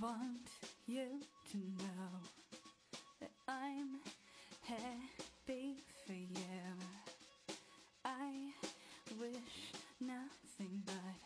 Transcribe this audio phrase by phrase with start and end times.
[0.00, 0.46] want
[0.86, 1.06] you
[1.50, 2.20] to know
[3.20, 3.98] that I'm
[4.62, 6.76] happy for you.
[8.04, 8.52] I
[9.18, 11.18] wish nothing but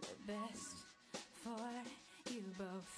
[0.00, 0.86] the best
[1.44, 1.60] for
[2.32, 2.88] you both.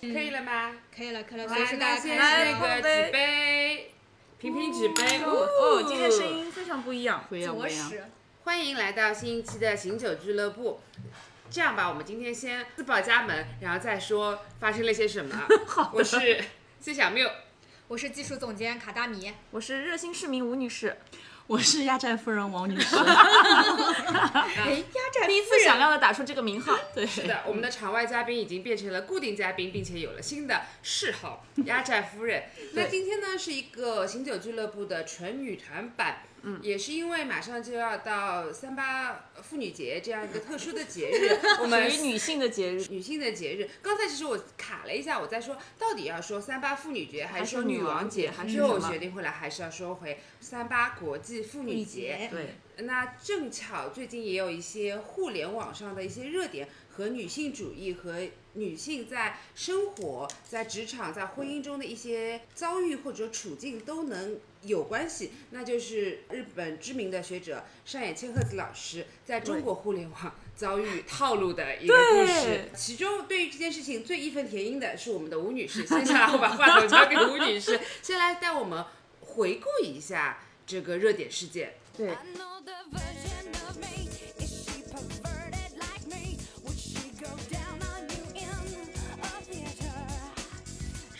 [0.00, 0.76] 可以了吗？
[0.94, 3.94] 可以了，可以了，来随时大家开那个纸杯，
[4.38, 7.24] 频频纸杯哦哦，今天声音非常不一样。
[7.28, 7.90] 不一样不一样。
[8.44, 10.80] 欢迎来到新一期的醒酒俱乐部。
[11.50, 15.46] 这样吧，我们今天先自报家门，然后再说发生了些什么。
[15.66, 16.42] 好我是
[16.80, 17.30] 谢小缪，
[17.86, 19.32] 我是技术总监卡大米。
[19.50, 20.96] 我是热心市民吴女士，
[21.46, 22.96] 我是压寨夫人王女士。
[22.96, 26.76] 哎，压寨第一次响亮的打出这个名号。
[26.92, 32.42] 对，是的，我们的场外嘉宾已经变成了固定嘉宾，并且有了新的嗜好——压寨夫人。
[32.72, 36.22] 那今天呢，是一个醒酒俱乐部的纯女团版。
[36.46, 43.68] 嗯，也是因为马上就要到三八妇女节这样一个特殊的节日， 我们属于女性的节日，女性的节日。
[43.80, 52.28] 刚才其实我卡了一下，我在说到底要说三八妇女节还是说女王节，还是最后我决定回来还是要说回三八国际妇女节。
[52.30, 58.20] 对，那正巧最近也有一些互联网上的一些热点和女性主义和
[58.54, 65.32] 女性在生活、在职场、在婚姻中的一些遭遇或者处境都能有关系。
[65.50, 72.70] 那就是日本知名的学者上野千鹤子老师在中国互联网遭遇套路的一个故事。
[72.76, 75.82] 其中对于这件事情最义愤填膺的是我们的吴女士。
[75.82, 78.84] 接下来我把话筒交给吴女士，先来带我们
[79.20, 81.74] 回顾一下这个热点事件。
[81.96, 82.10] 对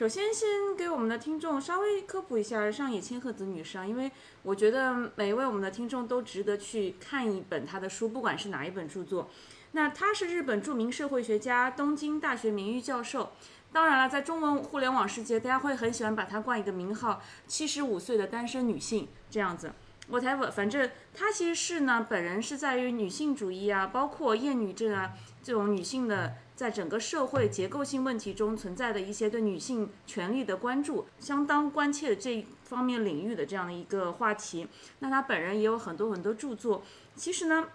[0.05, 9.31] 首先，先给我们的听众稍微科普一下上野千鹤子女士啊，因为我觉得每一位我们的听众都值得去看一本她的书，不管是哪一本著作。
[9.73, 13.33] 那她是日本著名社会学家，东京大学名誉教授。
[13.73, 19.73] 当然了，在中文互联网世界，大家会很喜欢把她冠一个名号“七十五岁的单身女性”这样子。
[20.11, 25.13] whatever，反正她其实是呢，本人是在于女性主义啊，包括厌女症啊
[25.43, 34.69] 这种女性的在整个社会结构性问题中存在的一些对女性权利的关注，相当关切这一方面领域的这样的一个话题。
[35.01, 36.83] 那她本人也有很多很多著作。
[37.17, 37.69] 其实呢，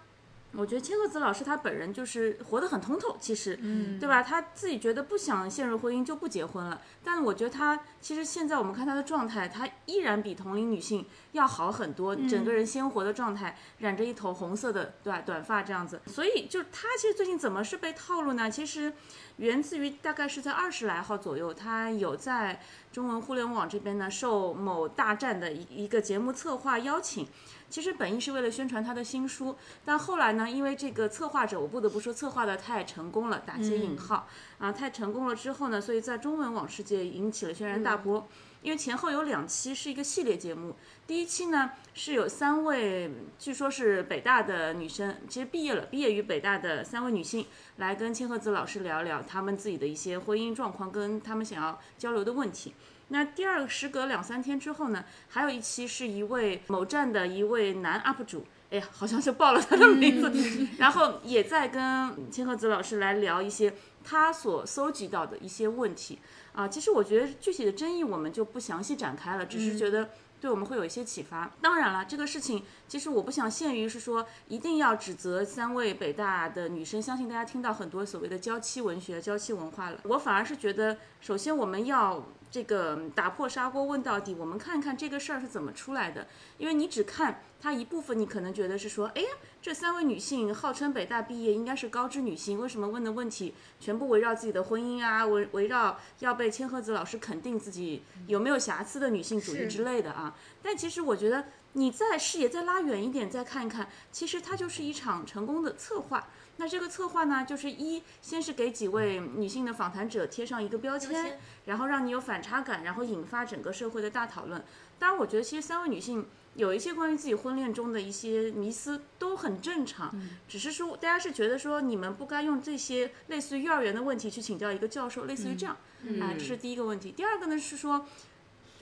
[0.52, 4.22] 我觉得千鹤子老师她本人就是活得很通透，其实，嗯，对吧？
[4.22, 6.80] 她自己觉得不想陷入婚姻就不结婚了。
[7.04, 16.00] 但我觉得她其实现在我们看她的状态，她依然比同龄女性要好很多，整个人鲜活的状态，染着一头红色的对吧短发这样子。
[16.06, 18.50] 所以就她其实最近怎么是被套路呢？
[18.50, 18.92] 其实
[19.36, 22.60] 源自于大概是在二十来号左右，她有在
[22.92, 27.28] 中文互联网这边呢受某大战的一一个节目策划邀请。
[27.70, 34.26] 其实本意是为了宣传他的新书，但后来呢，因为这个策划者，我不得不说策划的太成功了，打些引号、
[34.58, 38.26] 啊，太成功了之后呢，所以在中文网世界引起了轩然大波。
[38.62, 40.76] 因为前后有两期是一个系列节目，
[41.06, 52.74] 第一期呢是有三位，据说是北大的女生，其实毕业了，毕业于北大的三位女性来跟千鹤子老师聊聊她们自己的一些婚姻状况跟她们想要交流的问题。
[53.10, 66.18] 那第二个时隔两三天之后呢，还有一期是一位某站的一位男 UP 主，哎呀，好像是报了他的名字，然后也在跟千鹤子老师来聊一些他所搜集到的一些问题
[66.52, 66.66] 啊。
[66.66, 70.08] 其实我觉得具体的争议我们就不详细展开了，只是觉得。
[70.40, 71.50] 对我们会有一些启发。
[71.60, 80.00] 当然了，这个事情其实我不想限于是说一定要指责三位北大的女生，相信大家听到很多所谓的娇妻文学、娇妻文化了。
[80.04, 86.26] 我反而是觉得，首先我们要这个打破砂锅问到底，我们看看这个事儿是怎么出来的。
[86.58, 89.28] 因为你只看它一部分，你可能觉得是说，哎呀，
[89.62, 100.36] 这三位女性号称北大毕业，应该是高知女性，为什么问的问题全部围绕自己的婚姻啊，围围绕要被千鹤子老师肯定自己有没有瑕疵的女性主义之类的啊？
[100.62, 101.44] 但其实我觉得，
[101.74, 106.26] 你在视野再拉远一点，再看一看，其实它就是一场成功的策划。
[106.60, 114.62] 那这个策划呢，就是一先是给几位女性的访谈者贴上一个标签，然后让你有反差感，然后引发整个社会的大讨论。
[114.98, 116.26] 当然，我觉得其实三位女性
[116.56, 120.14] 有一些关于自己婚恋中的一些迷思都很正常，
[120.46, 125.74] 只是说大家是觉得说你们不该用这些类似于幼儿园的问题去请教一个教授，类似于这样，
[126.20, 127.10] 啊，这是第一个问题。
[127.10, 128.04] 第二个呢是说。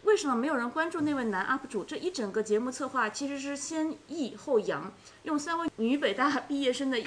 [0.05, 1.83] 为什么没有人关注那位男 UP 主？
[1.83, 4.91] 这一整个节目策划其实是先抑后扬，
[5.25, 7.05] 用三位女北大毕业生的抑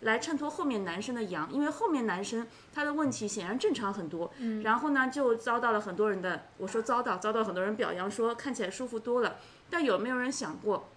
[0.00, 4.30] 来衬托后面男生的阳，因为后面男生他的问题显然正常很多，
[4.62, 9.36] 然后呢就遭到了很多人的，我说遭到，遭到很多人表扬说看起来舒服多了，
[9.68, 10.88] 但有没有人想过，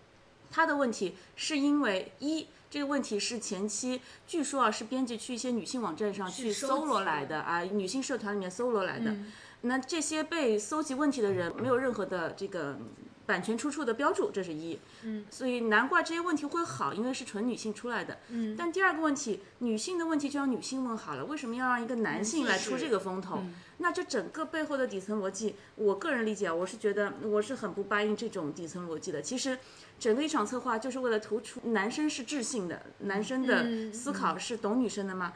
[0.51, 2.47] 他的问题是因为一。
[2.69, 9.11] 这个问题是前期据说啊是编辑去一些女性网站上去搜罗来的啊，女性社团里面搜罗来的。
[9.11, 9.31] 嗯
[9.65, 12.75] 那这些被搜集问题的人没有任何的这个
[13.25, 14.79] 版权出处的标注，这是一。
[15.03, 18.19] 嗯，所以难怪这些问题会好，因为是纯女性出来的。
[18.29, 23.43] 嗯但第二个问题，女性的问题就让女性问好了，为什么要让一个男性来出这个风头？
[23.77, 29.21] 那这整个背后的底层逻辑，我个人理解啊，我是觉得我是很不答应这种底层逻辑的。
[29.21, 29.57] 其实，
[29.99, 35.33] 整个一场策划就是为了突出男生是智性的，男生的嗯思考是懂女生的嘛。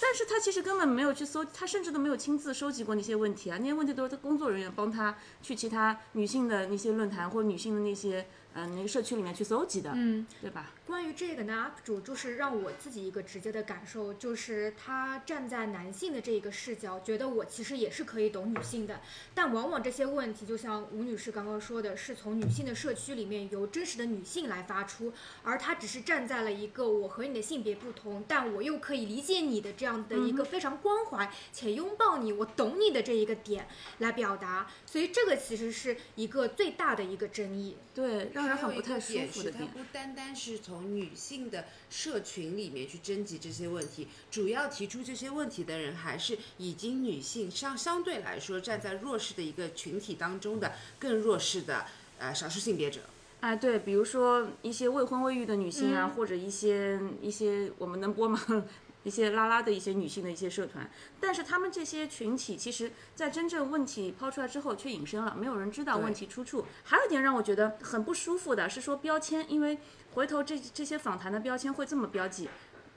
[0.00, 10.72] 但是他其实根本没有去搜，他甚至都没有亲自收集过那些问题啊，那些问题都是他工作人员帮他去其他女性的那些论坛或者女性的那些嗯、呃那个社区里面去搜集的，嗯，对吧？
[10.92, 19.00] 关于这个呢，UP 主就是让我自己一个直接的感受，就是他站在男性的这一个视角，觉得我其实也是可以懂女性的，
[19.34, 33.66] 但往往这些问题，就像吴女士刚刚说的，是从女性的社区里面由真实的女性来发出，而他只是站在了一个我和你的性别不同，但我又可以理解你的这样的一个非常关怀且拥抱你，我懂你的这一个点
[34.00, 37.78] 来表达，所以这个其实是一个最大的一个争议。
[37.94, 39.66] 对，让人很不太舒，服的点。
[39.66, 51.86] 它不单单是从女性的社群里面去征集这些问题，主要提出这些问题的人还是已经女性相相对来说站在弱势的一个群体当中的更弱势的
[52.18, 53.00] 呃少数性别者。
[53.40, 58.40] 哎，对，比如说一些未婚未育的女性啊，嗯或者一些一些我们能播吗？
[59.04, 60.88] 一些拉拉的一些女性的一些社团，
[61.18, 66.64] 但是他们这些群体，其实在真正问题抛出来之后却隐身了，没有人知道问题出处。
[66.84, 69.76] 还有一点让我觉得很不舒服的是说标签，因为
[70.14, 72.48] 回头这这些访谈的标签会这么标记。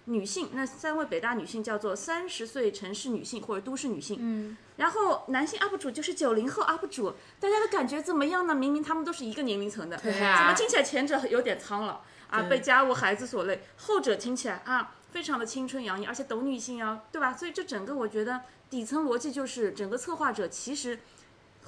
[0.08, 8.54] 女性，那三位北大女性叫做三十岁城市女性或者都市女性，嗯，然后男性 UP 主就是九零后 UP 主，大家的感觉怎么样呢？
[8.54, 17.34] 明明他们都是一个年龄层的，对啊怎么听起来前者有点苍老啊，被家务孩子所累，后者听起来啊非常的青春洋溢，而且懂女性啊，对吧？
[17.34, 21.00] 所以这整个我觉得底层逻辑就是整个策划者其实。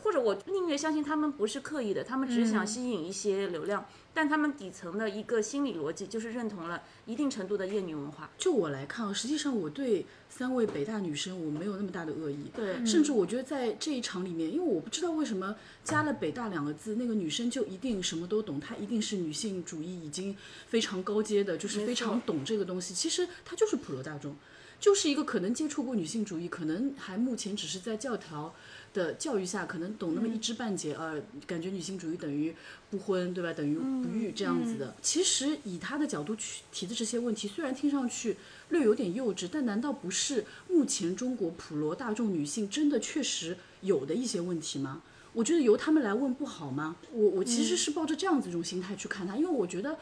[0.07, 8.30] 或者我宁愿相信他们不是刻意的，他们只想嗯吸引一些流量，但他们底层的一个心理逻辑就是认同了一定程度的厌女文化。
[8.38, 20.33] 就我来看啊，实际上我对三位北大女生我没有那么大的恶意，对甚至我觉得在这一场里面，因为我不知道为什么加了北大两个字，那个女生就一定什么都懂，她一定是女性主义已经
[20.68, 22.94] 非常高阶的，就是非常懂这个东西。
[22.94, 24.33] 其实她就是普罗大众，
[24.80, 28.56] 就是一个可能接触过女性主义，可能还目前只是在教条。
[28.98, 32.54] 的教育下，可能懂那么一知半解，呃，感觉女性主义等于
[32.90, 33.54] 不婚，对吧？
[33.54, 34.96] 等于不育这样子的。
[35.02, 38.36] 其实以他的角度去提的这些问题，虽然听上去
[38.70, 45.04] 略有点幼稚，但难道不是目前中国普罗大众女性真的确实有的一些问题吗？
[45.34, 46.96] 我觉得由他们来问不好吗？
[47.12, 49.98] 我我其实是抱着这样子一种心态去看他，因为我觉得。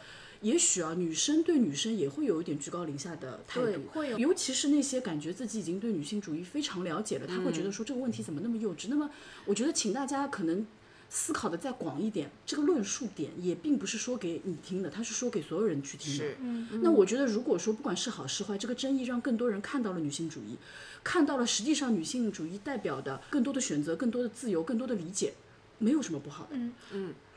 [0.45, 4.19] 也许啊，女生对女生也会有一点居高临下的态度，会有。
[4.19, 8.85] 尤其是那些感觉自己已经对女性主义非常了解了，他会觉得说这个问题怎么那么幼稚。
[8.87, 9.09] 那么，
[9.45, 10.63] 我觉得请大家可能
[11.09, 16.23] 思考的再广一点，这个论述点也并不是说给你听的，它是说给所有人去听的。
[16.23, 16.37] 是，
[16.83, 20.57] 那我觉得，如果说不管是好是坏，这个争议让更多人看到了女性主义，
[21.03, 25.33] 看到了实际上女性主义代表的更多的选择、更多的自由、更多的理解，
[25.79, 26.55] 没有什么不好的。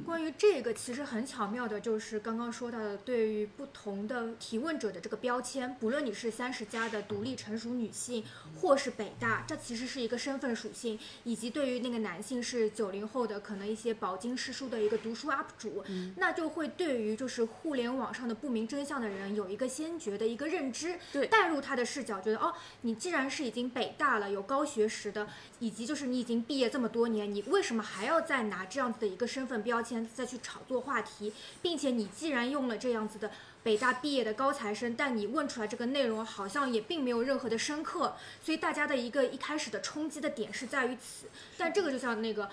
[0.05, 8.25] 关于这个，其实很巧妙的，就是刚刚说到的，对于不同的提问者的这个标签，不论你是三十加的独立成熟女性，
[8.61, 15.85] 或是北大，这其实是一个身份属性，以及对于那个男性是九零后的，可能一些饱经世书的一个读书 UP 主，
[16.17, 25.29] 那就会对于就是互联网上的不明真相的人有一个先觉的一个认知，对带入他的视角，觉得哦，你既然是已经北大了，有高学识的，
[25.59, 33.31] 以及就是你已经毕业这么多年，你为什么还要再拿这样子的一个身份标签再去炒作话题，并且你既然用了这样子的
[33.63, 41.27] 北大毕业的高材生，但你问出来这个内容好像也并没有任何的深刻，所以大家的一个一开始的冲击的点是在于此，
[41.57, 42.49] 但这个就像那个。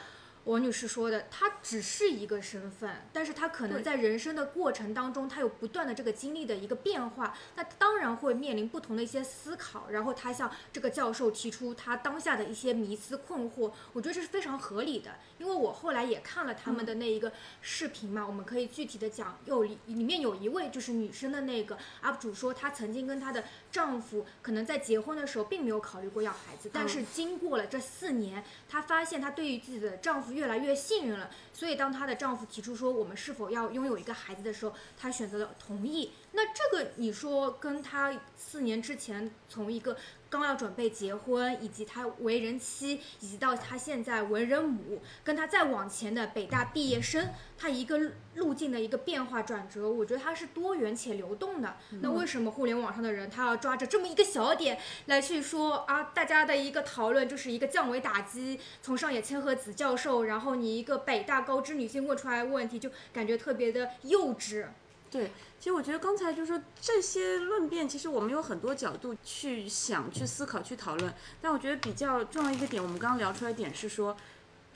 [0.45, 36.11] 王女士说的，她只是一个身份，但是她可能在人生的过程当中，她有不断的这个经历的一个变化，那当然会面临不同的一些思考，然后她向这个教授提出她当下的一些迷思困惑，我觉得这是非常合理的，因为我后来也看了他们的那一个视频嘛，我们可以具体的讲，有里里面有一位就是女生的那个 UP 主说，她曾经跟她的丈夫可能在结婚的时候并没有考虑过要孩子，但是经过了这四年，她发现她对于自己的丈夫越来越幸运了，所以当她的丈夫提出说我们是否要拥有一个孩子的时候，她选择了同意。
[36.33, 39.95] 那这个你说跟她四年之前从一个
[40.39, 47.99] 刚要准备结婚，以及她为人妻，以及到她现在为人母，跟她再往前的北大毕业生，她一个
[48.35, 51.77] 路径的一个变化转折，我觉得它是多元且流动的。
[52.01, 56.11] 那为什么互联网上的人他要抓着这么一个小点来去说啊？
[56.13, 64.65] 大家的一个讨论就是一个降维打击，从上野千鹤子教授，然后你一个北大高知女性问出来的问题，就感觉特别的幼稚。
[65.15, 71.13] 对，其实我觉得刚才就是说这些论辩，其实我们有很多角度去想、去思考、去讨论。
[71.41, 74.15] 但我觉得比较重要一个点，我们刚刚聊出来点是说，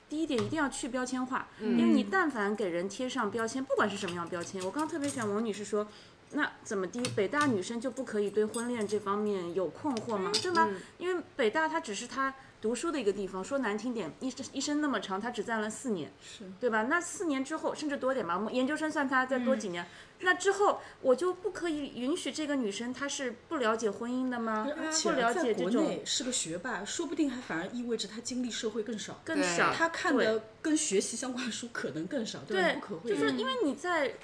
[0.08, 5.86] 第一点一定要去标签化，因为你但凡给人贴上标签，不管是什么样标签，我刚刚特别喜欢王女士说。
[6.32, 7.02] 那怎么的？
[7.16, 10.30] 北大女生就不可以对婚恋这方面有困惑吗？
[10.40, 10.68] 对吧？
[10.96, 16.44] 因为北大它只是她读书的一个地方，说难听点，一生一生那么长，她只占了四年，是。
[16.60, 16.82] 对吧？
[16.82, 19.86] 那四年之后，甚至多点吧，我们研究生算她再多几年，
[20.20, 24.68] 那之后我就不可以允许这个女生她是不了解婚姻的吗？
[24.78, 33.18] 而且不了解这种内是个学霸，说不定还反而意味着她经历社会更少，更少，她看的跟学习相关的书可能更少，对吧，对不可，讳言。
[33.18, 33.34] 就是。
[33.40, 34.14] 因为你在，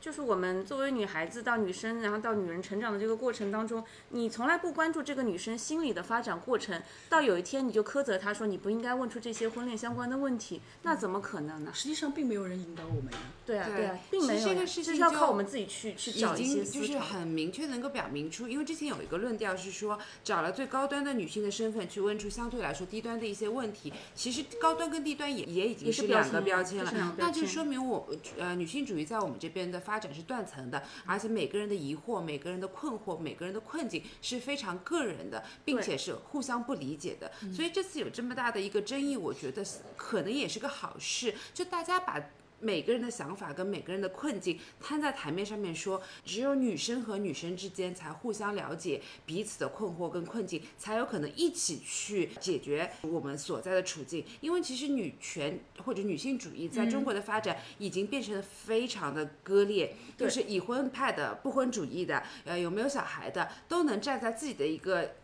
[0.00, 11.70] 就是我们作为女孩子到女生，然后到女人成长的这个过程当中，你从来不关注这个女生心理的发展过程，到有一天你就苛责她说你不应该问出这些婚恋相关的问题，那怎么可能呢？
[11.74, 13.18] 实际上并没有人引导我们呀。
[13.44, 16.98] 对啊，对对啊，并没有，这个事情是要靠我们自己去去找一些经就是。
[16.98, 39.64] 很明确能够表明出，因为之前有一个论调是说，找了最高端的女性的身份去问出相对来说低端的一些问题，其实高端跟低端也也已经是两个标标签了那就说明我呃女性主义在我们这边的发展是断层的，而且每个人的疑惑、每个人的困惑、每个人的困境是非常个人的，并且是互相不理解的，所以这次有这么大的一个争议，我觉得
[39.96, 42.22] 可能也是个好事，就大家把。
[42.60, 54.24] 每个人的想法跟每个人的困境摊在台面上面说，只有女生和女生之间才互相了解彼此的困惑跟困境，才有可能一起去解决我们所在的处境。
[54.40, 65.14] 因为其实女权或者女性主义在中国的发展已经变成了非常的割裂，就是已婚派的、不婚主义的，呃，有没有小孩的，都能站在自己的一个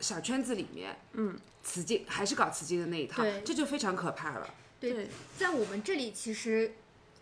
[0.00, 4.54] 小圈子里面，嗯，雌竞还是搞雌竞的那一套，这就非常可怕了。
[4.80, 6.72] 对，在我们这里，其实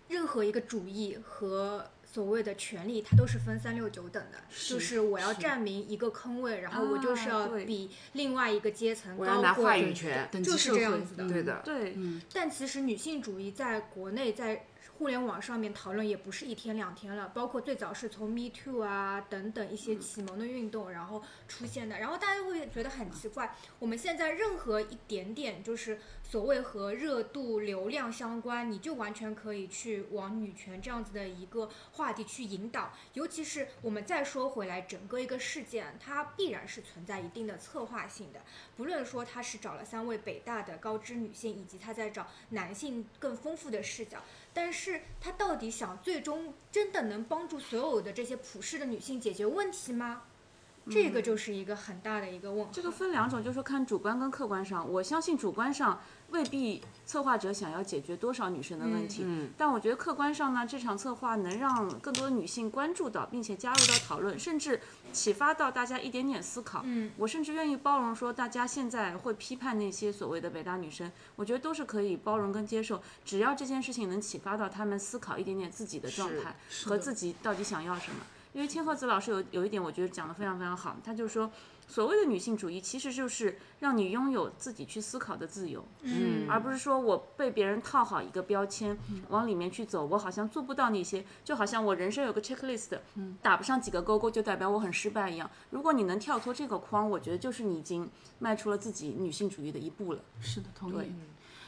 [0.09, 11.63] 任何一个主义和所谓的权利，它都是分三六九等的，就是我要是占明一个坑位，然后我就是要比另外一个阶层我要拿高过对话语权，就是等级社会这样子的嗯对的。
[11.65, 11.97] 对，
[12.33, 14.65] 但其实女性主义在国内在
[14.99, 38.41] 互联网上面讨论也不是一天两天了，包括最早是从 Me Too 啊等等一些启蒙的运动然后出现的，然后大家会觉得很奇怪，我们现在任何一点点就是所谓和热度、流量相关，你就完全可以去往女权这样子的一个话题去引导，尤其是我们再说回来，整个一个事件它必然是存在一定的策划性的。
[38.77, 44.19] 不论说他是找了三位北大的高知女性，以及他在找男性更丰富的视角，
[44.53, 50.23] 但是他到底想最终真的能帮助所有的这些普世的女性解决问题吗？
[50.91, 52.71] 这个就是一个很大的一个问号。
[52.73, 54.91] 这个分两种，就是说看主观跟客观上。
[54.91, 56.01] 我相信主观上
[56.31, 64.79] 未必策划者想要解决多少女生的问题，嗯但我觉得客观上呢，这场策划能让更多的女性关注到，并且加入到讨论，甚至
[65.11, 66.83] 启发到大家一点点思考。
[66.85, 78.19] 嗯，我甚至愿意包容说，大家现在会批判那些所谓的北大女生，我觉得都是可以包容跟接受，只要这件事情能启发到他们思考一点点自己的状态和自己到底想要什么。
[78.53, 81.51] 因为千鹤子老师有有一点，我觉得讲得非常非常好，他就说，
[81.89, 88.97] 所谓的女性主义其实就是让你拥有自己去思考的自由，嗯而不是说我被别人套好一个标签，
[89.31, 92.99] 往里面去走，我好像做不到那些，就好像我人生有个 checklist，
[93.41, 95.51] 打不上几个勾勾就代表我很失败一样。
[95.71, 100.21] 如果你能跳脱这个框，我觉得就是你已经迈出了自己女性主义的一步了。
[100.41, 101.13] 是的，同对意。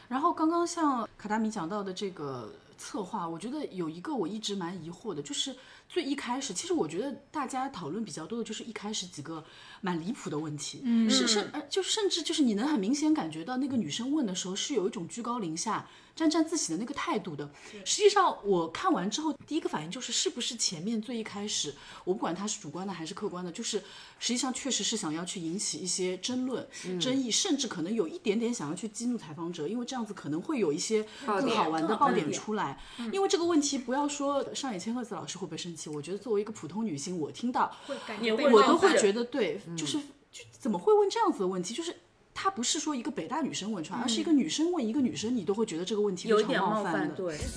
[0.07, 5.55] 然后刚刚像卡达米讲到的这个策划，我觉得有一个我一直蛮疑惑的，就是
[5.87, 9.41] 最一开始，其实我觉得大家讨论比较多的就是一开始几个
[9.81, 17.49] 蛮离谱的问题，嗯，是甚呃就甚至就是你能很明显感觉到那个女生问的时候是有一种居高临下、沾沾自喜的那个态度的。
[17.83, 21.73] 实际上我看完之后，第一个反应就是是不是前面最一开始，
[22.03, 23.79] 我不管他是主观的还是客观的，就是
[24.19, 26.67] 实际上确实是想要去引起一些争论、
[26.99, 32.79] 争议，甚至可能有一点点想要去激怒采访者，因为这样子可能会有一些更好玩的爆点点出来。
[33.11, 39.97] 因为这个问题，不要说上野千鹤子老师会不会生气，我觉得作为一个普通女性，我听到会感也觉被会我都会觉得对，就是
[40.31, 41.73] 就怎么会问这样子的问题？
[41.73, 41.95] 就是
[42.33, 47.15] 她不是说一个北大女生问出来，而是一个女生问一个女生，你都会觉得这个问题有点冒犯的。
[47.15, 47.37] 对。
[47.37, 47.51] Mother.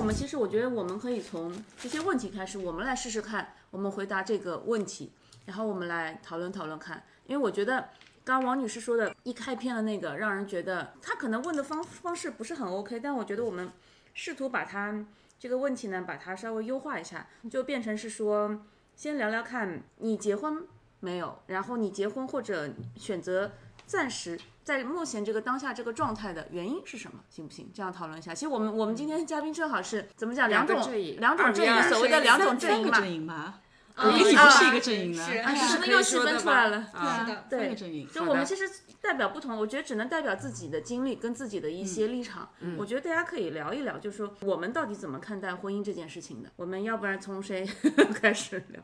[0.00, 5.10] 我们其实我觉得我们可以从这些问题开始，我们来试试看，我们回答这个问题，
[5.44, 7.02] 然后我们来讨论讨论看。
[7.26, 7.86] 因为我觉得
[8.24, 13.70] 刚刚王女士说的，一开篇的那个，让人觉得她可能问的方方式不是很 OK，但我觉得我们
[14.14, 15.04] 试图把它
[15.38, 18.60] 这个问题呢，把它稍微优化一下，就变成是说，
[18.94, 20.66] 先聊聊看你结婚
[21.00, 23.52] 没有，然后你结婚或者选择
[23.86, 27.70] 暂时在目前这个当下这个状态的原因是什么，行不行？
[27.74, 28.34] 这样讨论一下。
[28.34, 30.76] 其实我们我们今天嘉宾正好是怎么讲两种
[31.18, 33.60] 两种阵营，所谓的两种三阵营嘛。
[34.02, 36.90] 我跟你不是一个阵营的，是啊，是是不是又细可以说的吗分出来了？
[36.92, 38.08] 啊是的，对个阵营。
[38.08, 38.68] 就我们其实
[39.00, 42.48] 代表不同，我觉得只能代表自己的经历跟自己的一些立场。
[42.78, 46.50] 我觉得大家可以聊一聊，就是说我们到底怎么看待婚姻这件事情的。
[46.56, 47.66] 我们要不然从谁
[48.14, 48.82] 开始聊？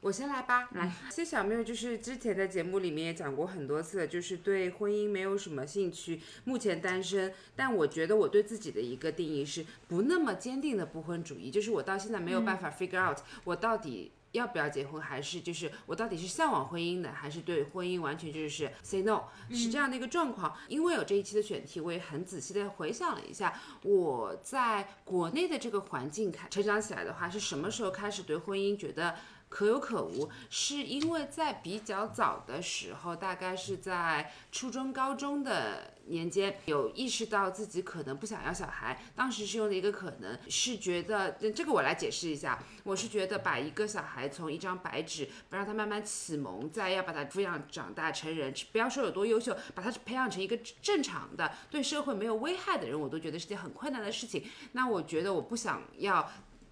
[0.00, 0.66] 我先来吧。
[0.72, 7.34] 来，其实小缪就是之前在节目里面也讲过很多次，就是对婚姻没有什么兴趣，目前单身。
[7.54, 14.12] 但我觉得我对自己的一个定义是不那么坚定的不婚主义，就是我到现在没有办法 figure out 我到底。
[14.32, 20.56] 要不要结婚，还是就是我到底是向往婚姻的，还是对婚姻完全就是 say no，、是这样的一个状况。
[20.68, 29.16] 因为有这一期的选题，我也很仔细的回想了一下，我在国内的这个环境开成长起来的话，是什么时候开始对婚姻觉得
[29.50, 30.30] 可有可无？
[30.48, 39.02] 是因为在比较早的时候，大概是在初中、高中的年间，有意识到自己可能不想要小孩。
[39.16, 54.44] 当时是用的一个可能，是觉得这个我来解释一下，我是觉得把一个小孩从一张白纸，不让他慢慢启蒙，再要把他抚养长大成人，不要说有多优秀，把他培养成一个正常的、对社会没有危害的人，我都觉得是件很困难的事情。
[54.72, 56.30] 那我觉得我不想要。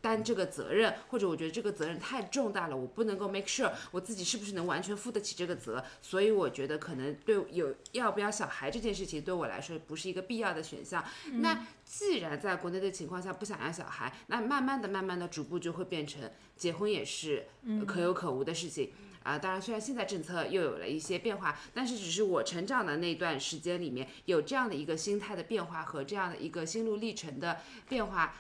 [0.09, 11.05] 担这个责任，或者我觉得这个责任太重大了，我不能够 make sure 我自己是不是能完全负得起这个责，所以我觉得可能对有要不要小孩这件事情对我来说不是一个必要的选项。
[11.43, 18.91] 那既然在国内的情况下不想要小孩，那慢慢的、慢慢的、逐步就会变成结婚也是呃可有可无的事情。
[19.25, 27.59] 啊，当然，虽然现在政策又有了一些变化，但是只是我成长的那段时间里面有这样的一个心态的变化和这样的一个心路历程的
[27.91, 28.37] 变化，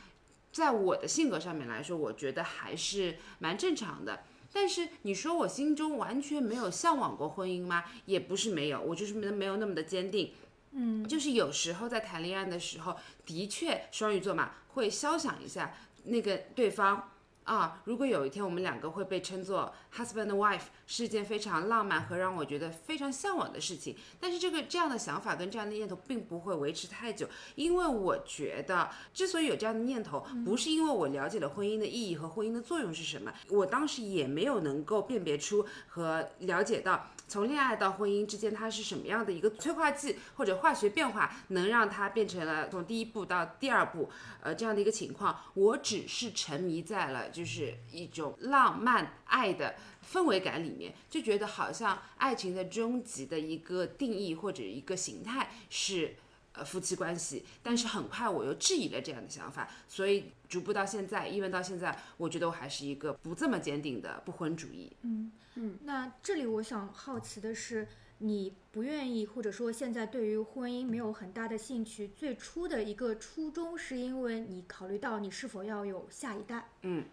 [0.53, 4.25] 在我的性格上面来说，我觉得还是蛮正常的。
[4.53, 7.85] 但是你说我心中完全没有向往过婚姻吗？
[8.07, 10.33] 也不是没有，我就是没没有那么的坚定。
[10.73, 17.11] 嗯，就是有时候在谈恋爱的时候，的确双鱼座嘛，会肖想一下那个对方。
[17.49, 23.97] 啊，如果有一天我们两个会被称作 husband and wife，是一件非常浪漫和让我觉得非常向往的事情。
[24.21, 37.09] 但是这个这样的想法跟这样的念头并不会维持太久，因为我觉得之所以有这样的念头，不是因为我了解了婚姻的意义和婚姻的作用是什么，我当时也没有能够辨别出和了解到。
[37.29, 44.11] 从恋爱到婚姻之间，它是什么样的一个催化剂或者化学变化，能让它变成了从第一步到第二步，
[44.41, 45.39] 呃，这样的一个情况？
[45.55, 49.77] 我只是沉迷在了就是一种浪漫爱的
[50.11, 56.17] 氛围感里面，就觉得好像爱情的终极的一个定义或者一个形态是。
[56.59, 64.97] 呃，夫妻关系，但是很快我又质疑了这样的想法，所以逐步到现在，因为到现在，我觉得我还是一个不这么坚定的不婚主义。
[65.03, 67.87] 嗯嗯那这里我想好奇的是，
[68.19, 76.69] 你不愿意，或者说现在对于婚姻没有很大的兴趣，最初的一个初衷是因为你考虑到你是否要有下一代。
[76.83, 77.05] 嗯。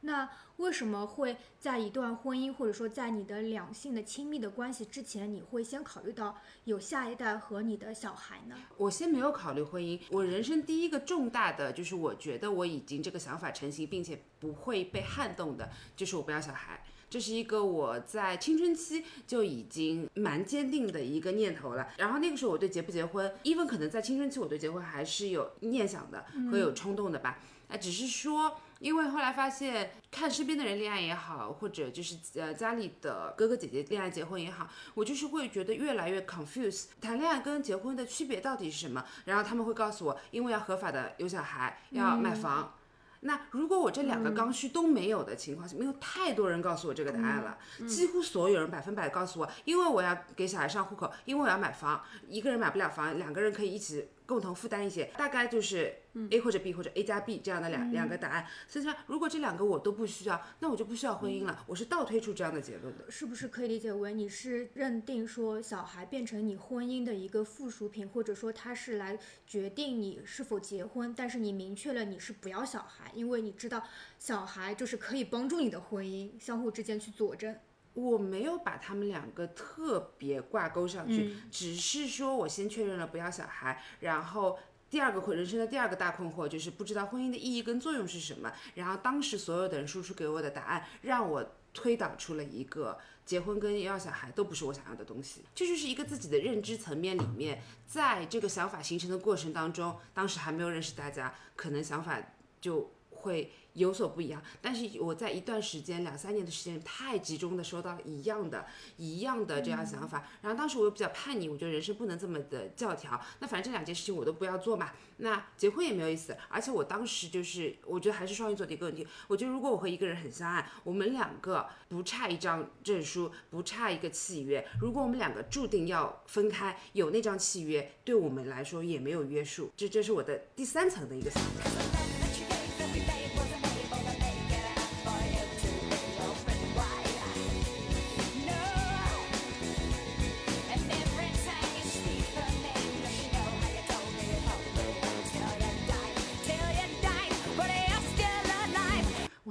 [0.00, 8.54] 那为什么会在一段婚姻，或者说在你的两性的亲密的关系之前，你会先考虑到有下一代和你的小孩呢？
[8.76, 16.82] 我先没有考虑婚姻，我人生第一个重大的就是我觉得我已经这个想法成型，并且不会被撼动的，就是我不要小孩。
[17.10, 21.88] 这是一个我在青春期就已经蛮坚定的一个念头了。
[21.96, 27.38] 然后那个时候我对结不结婚，even 可能在青春期我对结婚还是有念想的和有冲动的吧。
[27.68, 39.04] 啊，只是说，因为后来发现，看身边的人恋爱也好，或者就是呃家里的哥哥姐姐恋爱结婚也好，我就是会觉得越来越 confuse，谈恋爱跟结婚的区别到底是什么？
[39.24, 42.74] 然后他们会告诉我，因为要合法的有小孩，要买房。
[43.20, 55.96] 那如果我这两个刚需都没有的情况下，没有太多人告诉我这个答案了，几乎所有人百分百告诉我，因为我要给小孩上户口，因为我要买房，一个人买不了房，两个人可以一起共同负担一些，大概就是
[56.30, 58.46] A 或者 B 或者 A 加 B 这样的两、两个答案。
[58.66, 61.64] 所以说，如果这两个我都不需要，那我就不需要婚姻了。
[61.66, 63.10] 我是倒推出这样的结论的。
[63.10, 71.14] 是不是可以理解为你是认定说小孩变成你婚姻的一个附属品，或者说他是来决定你是否结婚？
[71.16, 73.82] 但是你明确了你是不要小孩，因为你知道
[74.18, 77.56] 小孩就是可以帮助你的婚姻相互之间去佐证。
[77.94, 84.56] 我没有把他们两个特别挂钩上去，只是说我先确认了不要小孩，然后
[84.90, 88.52] 第二个困人生的第二个大困惑就是不知道婚姻的意义跟作用是什么。
[88.74, 95.42] 然后当时所有的人输出给我的答案，让我推导出了一个结婚跟要小孩都不是我想要的东西。
[95.54, 102.20] 这就是一个自己的认知层面里面，在这个想法形成的过程当中，当时还没有认识大家，可能想法
[102.60, 104.42] 就会有所不一样。
[104.60, 110.26] 但是我在一段时间，两三年的时间，太集中的收到了一样的、一样的这样想法。
[110.42, 113.20] 然后当时我又比较叛逆，我觉得人生不能这么的教条。
[113.40, 114.92] 那反正这两件事情我都不要做嘛。
[115.20, 116.36] 那结婚也没有意思。
[116.48, 119.06] 而且我当时就是，我觉得还是双鱼座的一个问题。
[119.26, 124.66] 我觉得如果我和一个人很相爱，我们两个不差一张证书，不差一个契约。
[124.80, 129.70] 如果我们两个注定要分开，有那张契约，对我们来说也没有约束。
[129.76, 131.97] 这这是我的第三层的一个想法。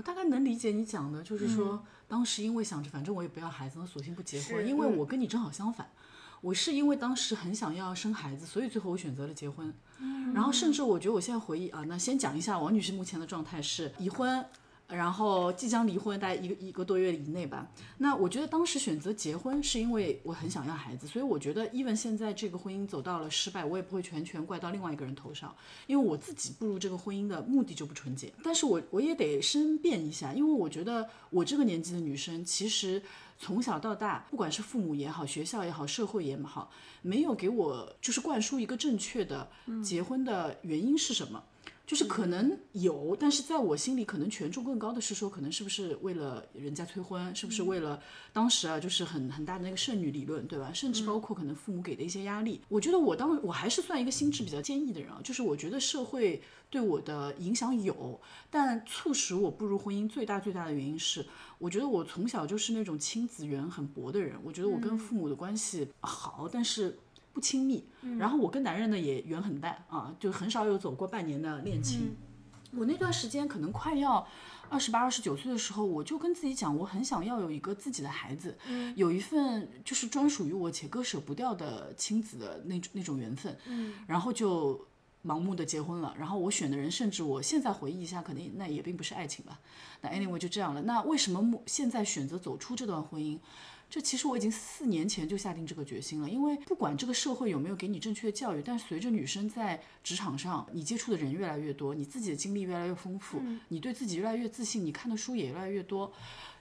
[0.08, 4.65] 大概能理解你讲的，就是说、当时因为想着反正我也不要孩子，那索性不结婚。
[4.65, 5.86] 因为我跟你正好相反，
[6.39, 9.74] 我是因为当时很想要生孩子，所以最后我选择了结婚。
[10.34, 14.46] 然后甚至我觉得我现在回忆啊，那先讲一下王女士目前的状态是已婚。
[14.88, 17.69] 然后即将离婚，大概一个一个多月以内吧。
[17.97, 25.54] 那我觉得当时选择结婚是因为我很想要孩子，所以我觉得，even 现在这个婚姻走到了失败，我也不会全权怪到另外一个人头上，
[25.88, 28.32] 因为我自己步入这个婚姻的目的就不纯洁。
[28.41, 33.02] 但是我我也得申辩一下，因为我觉得我这个年纪的女生，其实
[33.38, 36.71] 从小到大，不管是父母也好，学校也好，社会也好，
[37.02, 39.50] 没有给我就是灌输一个正确的
[39.84, 41.43] 结婚的原因是什么。
[41.88, 47.97] 就是可能有，但是在我心里，可能权重更高的是说，可能是不是为了人家催婚，是不是为了
[48.34, 50.69] 当时啊，就是很很大的那个剩女理论，对吧？
[50.73, 52.60] 甚至包括可能父母给的一些压力。
[52.67, 58.19] 我觉得我当我还是算一个心智比较坚毅的人啊，就是我觉得社会对我的影响有，
[58.52, 61.26] 但促使我步入婚姻最大最大的原因是，
[61.58, 67.00] 我觉得我从小就是那种亲子缘很薄的人，我觉得我跟父母的关系好，但是。
[67.38, 67.86] 不亲密，
[68.17, 72.15] 然后我跟男人呢也缘很淡啊，就很少有走过半年的恋情。
[72.71, 74.28] 我那段时间可能快要
[74.69, 78.58] 二十八、二十九岁的时候，我就跟自己讲，我很想要有一个自己的孩子，
[78.95, 83.56] 有一份就是专属于我且割舍不掉的亲子的那种那种缘分。
[84.08, 84.88] 然后就
[85.23, 86.15] 盲目的结婚了。
[86.17, 89.60] 然后我选的人，甚至我现在回忆一下，可能那也并不是爱情吧。
[90.02, 90.82] 那 anyway 就这样了。
[90.82, 93.38] 那为什么目现在选择走出这段婚姻？
[93.89, 106.12] 这其实我已经四年前就下定这个决心了，因为不管这个社会有没有给你正确的教育，但随着女生在职场上，你接触的人越来越多，你自己的经历越来越丰富，你对自己越来越自信，你看的书也越来越多，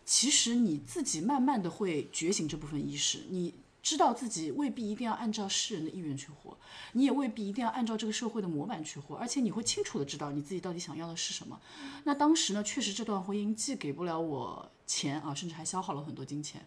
[0.04, 3.54] 其实你自己慢慢的会觉醒这部分意识，你。
[3.82, 6.58] 知道自己未必一定要按照世人的意愿去活，
[6.94, 11.60] 你也未必一定要按照这个社会的模板去活，而且你会清楚的知道你自己到底想要的是什么。
[12.02, 16.66] 那当时呢，确实这段婚姻既给不了我钱啊，甚至还消耗了很多金钱，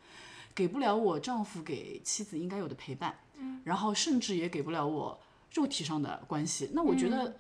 [0.53, 5.19] 给不了我丈夫给妻子应该有的陪伴，嗯然后甚至也给不了我
[5.53, 6.69] 肉体上的关系。
[6.73, 7.37] 那我觉得。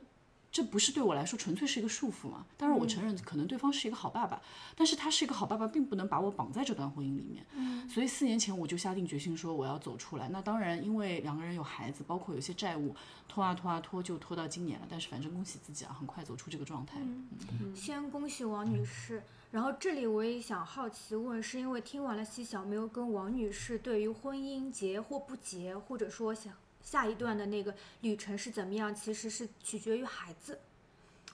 [0.51, 2.43] 这不是对我来说纯粹是一个束缚嘛？
[2.57, 4.41] 当然，我承认可能对方是一个好爸爸，
[4.75, 7.45] 但是他是一个好爸爸，并不能把我绑在这段婚姻里面。
[7.53, 10.27] 嗯所以四年前我就下定决心说我要走出来。
[10.29, 12.95] 那当然，因为两个人有孩子，包括有些债务，
[13.27, 14.87] 拖啊拖啊拖，就拖到今年了。
[14.89, 16.97] 但是反正恭喜自己啊，很快走出这个状态。
[16.99, 19.21] 嗯先恭喜王女士。
[19.51, 30.59] 然后这里我也想好奇问，是因为听完了西小没有跟王女士对于婚姻结或不结，或者说想下一段的那个旅程是怎么样，其实是取决于孩子。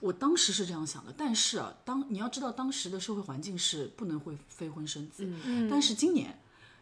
[0.00, 6.38] 我当时是这样想的，但是啊，当你要知道当时的社会环境是不能会非婚生子，嗯但是今年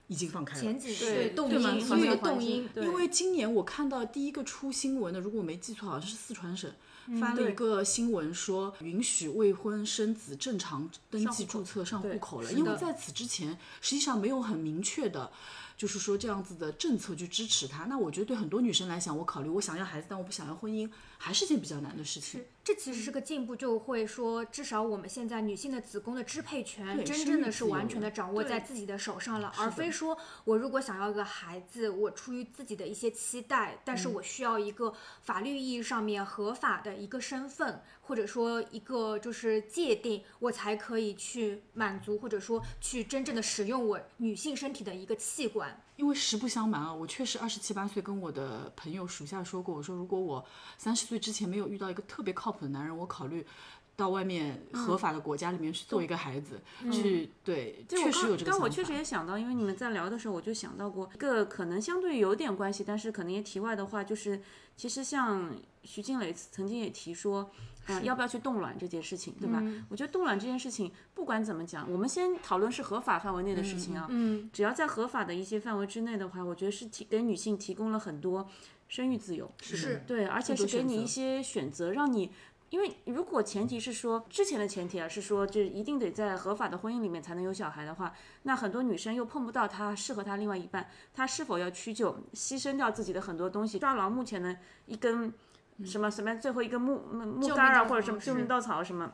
[0.08, 0.60] 已经放开了。
[0.60, 6.72] 前几对动对嘛音，有一个动音，对因为今年我看到第一个出新闻的，如果我没记错，好像是四川省
[7.20, 12.52] 发了一个新闻，说允许未婚生子正常登记注册上户口了。
[12.52, 15.30] 因为在此之前，实际上没有很明确的。
[15.76, 20.88] 就是说这样子的政策去支持他，那我觉得对很多女生来讲，我考虑我想要孩子，但我不想要婚姻，
[21.24, 22.44] 还是件比较难的事情。
[22.62, 45.80] 这其实是个进步，就会说，至少我们现在女性的子宫的支配权，真正的是完全的掌握在自己的手上了，而非说我如果想要一个孩子，我出于自己的一些期待，但是我需要一个法律意义上面合法的一个身份，或者说一个就是界定，我才可以去满足，或者说去真正的使用我女性身体的一个器官。
[45.96, 50.44] 因为实不相瞒啊，我确实二十七八岁跟我的朋友属下说过，我说如果我
[50.76, 53.46] 三十岁之前没有遇到一个特别靠谱的男人，我考虑
[53.96, 58.50] 到外面合法的国家里面去做一个孩子，去对，对确实有这个。
[58.50, 64.42] 但我确实也想到，因为你们在聊的时候，我就想到过一个可能相对有点关系，但是可能也题外的话，就是
[64.76, 65.54] 其实像
[65.84, 67.50] 徐静蕾曾经也提说，
[67.86, 69.62] 啊、要不要去冻卵这件事情，对吧？
[69.88, 74.06] 我觉得冻卵这件事情，不管怎么讲，我们先讨论是合法范围内的事情啊。
[74.08, 78.48] 嗯，只要在合法的一些范围之内的话，我觉得是提给女性提供了很多
[78.88, 79.50] 生育自由。
[79.60, 82.32] 是对，而且是给你一些选择，让你。
[82.70, 95.32] 因为如果前提是说之前的前提啊是说，这一定得在合法的婚姻里面才能有小孩的话，那很多女生又碰不到她适合她另外一半，她是否要屈就，牺牲掉自己的很多东西，抓牢目前的一根
[95.84, 99.12] 什么什么最后一个木木木杆啊，或者什么救命稻草什么，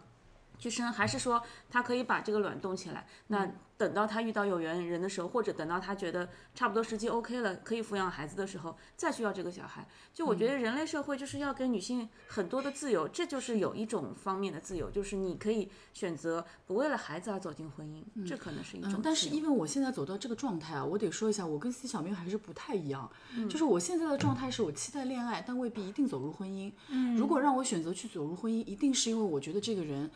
[0.58, 3.06] 去生，还是说它可以把这个卵冻起来？
[3.28, 3.48] 那
[3.80, 9.88] 等到他遇到有缘人的时候，或者等到他觉得差不多时机 OK 了，可以抚养孩子的时候，再去要这个小孩。
[10.12, 23.10] 就我觉得人类社会就是要给女性很多的自由，这就是有一种方面的自由，就是你可以选择不为了孩子而走进婚姻，这可能是一种但是因为我现在走到这个状态啊，我得说一下，我跟 C 小明还是不太一样。
[23.48, 26.70] 就是我现在的状态是我期待恋爱，但未必一定走入婚姻。
[27.16, 30.10] 如果让我选择去走入婚姻，一定是因为我觉得这个人。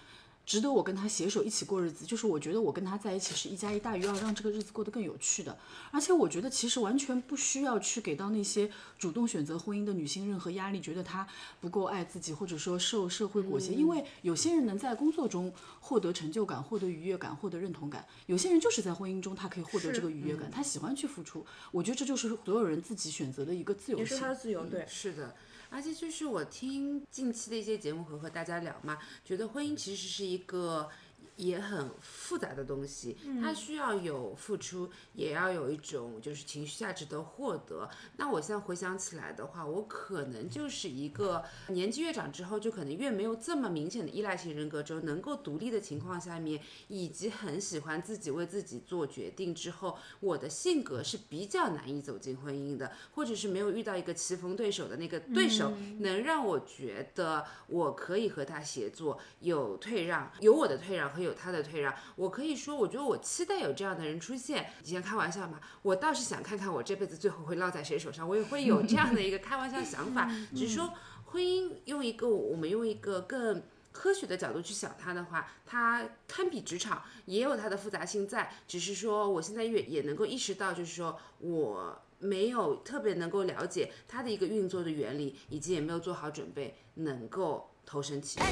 [0.46, 5.56] 值得我跟他携手一起过日子，就是我觉得我跟他在一起是一加一大于二，让这个日子过得更有趣的。
[5.90, 11.26] 而且我觉得其实完全不需要去给到那些主动选择婚姻的女性任何压力，觉得她
[11.60, 13.72] 不够爱自己，或者说受社会裹挟。
[13.72, 21.44] 因为有些人能在工作中获得成就感、获得愉悦感、获得认同感，有些人就是在婚姻中他可以获得这个愉悦感，他喜欢去付出。
[21.72, 24.06] 我觉得这就是所有人自己选择的一个自由性。
[24.06, 24.84] 也是他的自由，对。
[24.86, 25.34] 是的，
[25.74, 30.88] 而且就是我听近期的一些节目和和大家聊嘛，觉得婚姻其实是一个
[31.36, 37.88] 也很复杂的东西，它需要有付出，也要有一种就是情绪价值的获得。
[38.16, 61.94] 那我现在回想起来的话，我可能就是一个年纪越长之后，就可能越没有这么明显的依赖型人格之后，能够独立的情况下面，以及很喜欢自己为自己做决定之后，我的性格是比较难以走进婚姻的，或者是没有遇到一个棋逢对手的那个对手，能让我觉得我可以和他协作，有退让，有我的退让和有他的退让。
[62.16, 64.70] 我可以说，我觉得我期待有这样的人出现。
[64.82, 70.30] 以前开玩笑嘛，我倒是想看看我这辈子最后会落在谁手上，我也会有这样的一个开玩笑想法。
[70.54, 70.92] 只是说，
[71.24, 73.62] 婚姻用一个我们用一个更。
[73.94, 78.52] 科学的角度去想它的话，它堪比职场，也有它的复杂性在。
[78.66, 88.46] 只是说，我现在也也能够意识到，就是说我没有特别能够了解它的一个运作的原理，以及也没有做好准备，能够投身其中。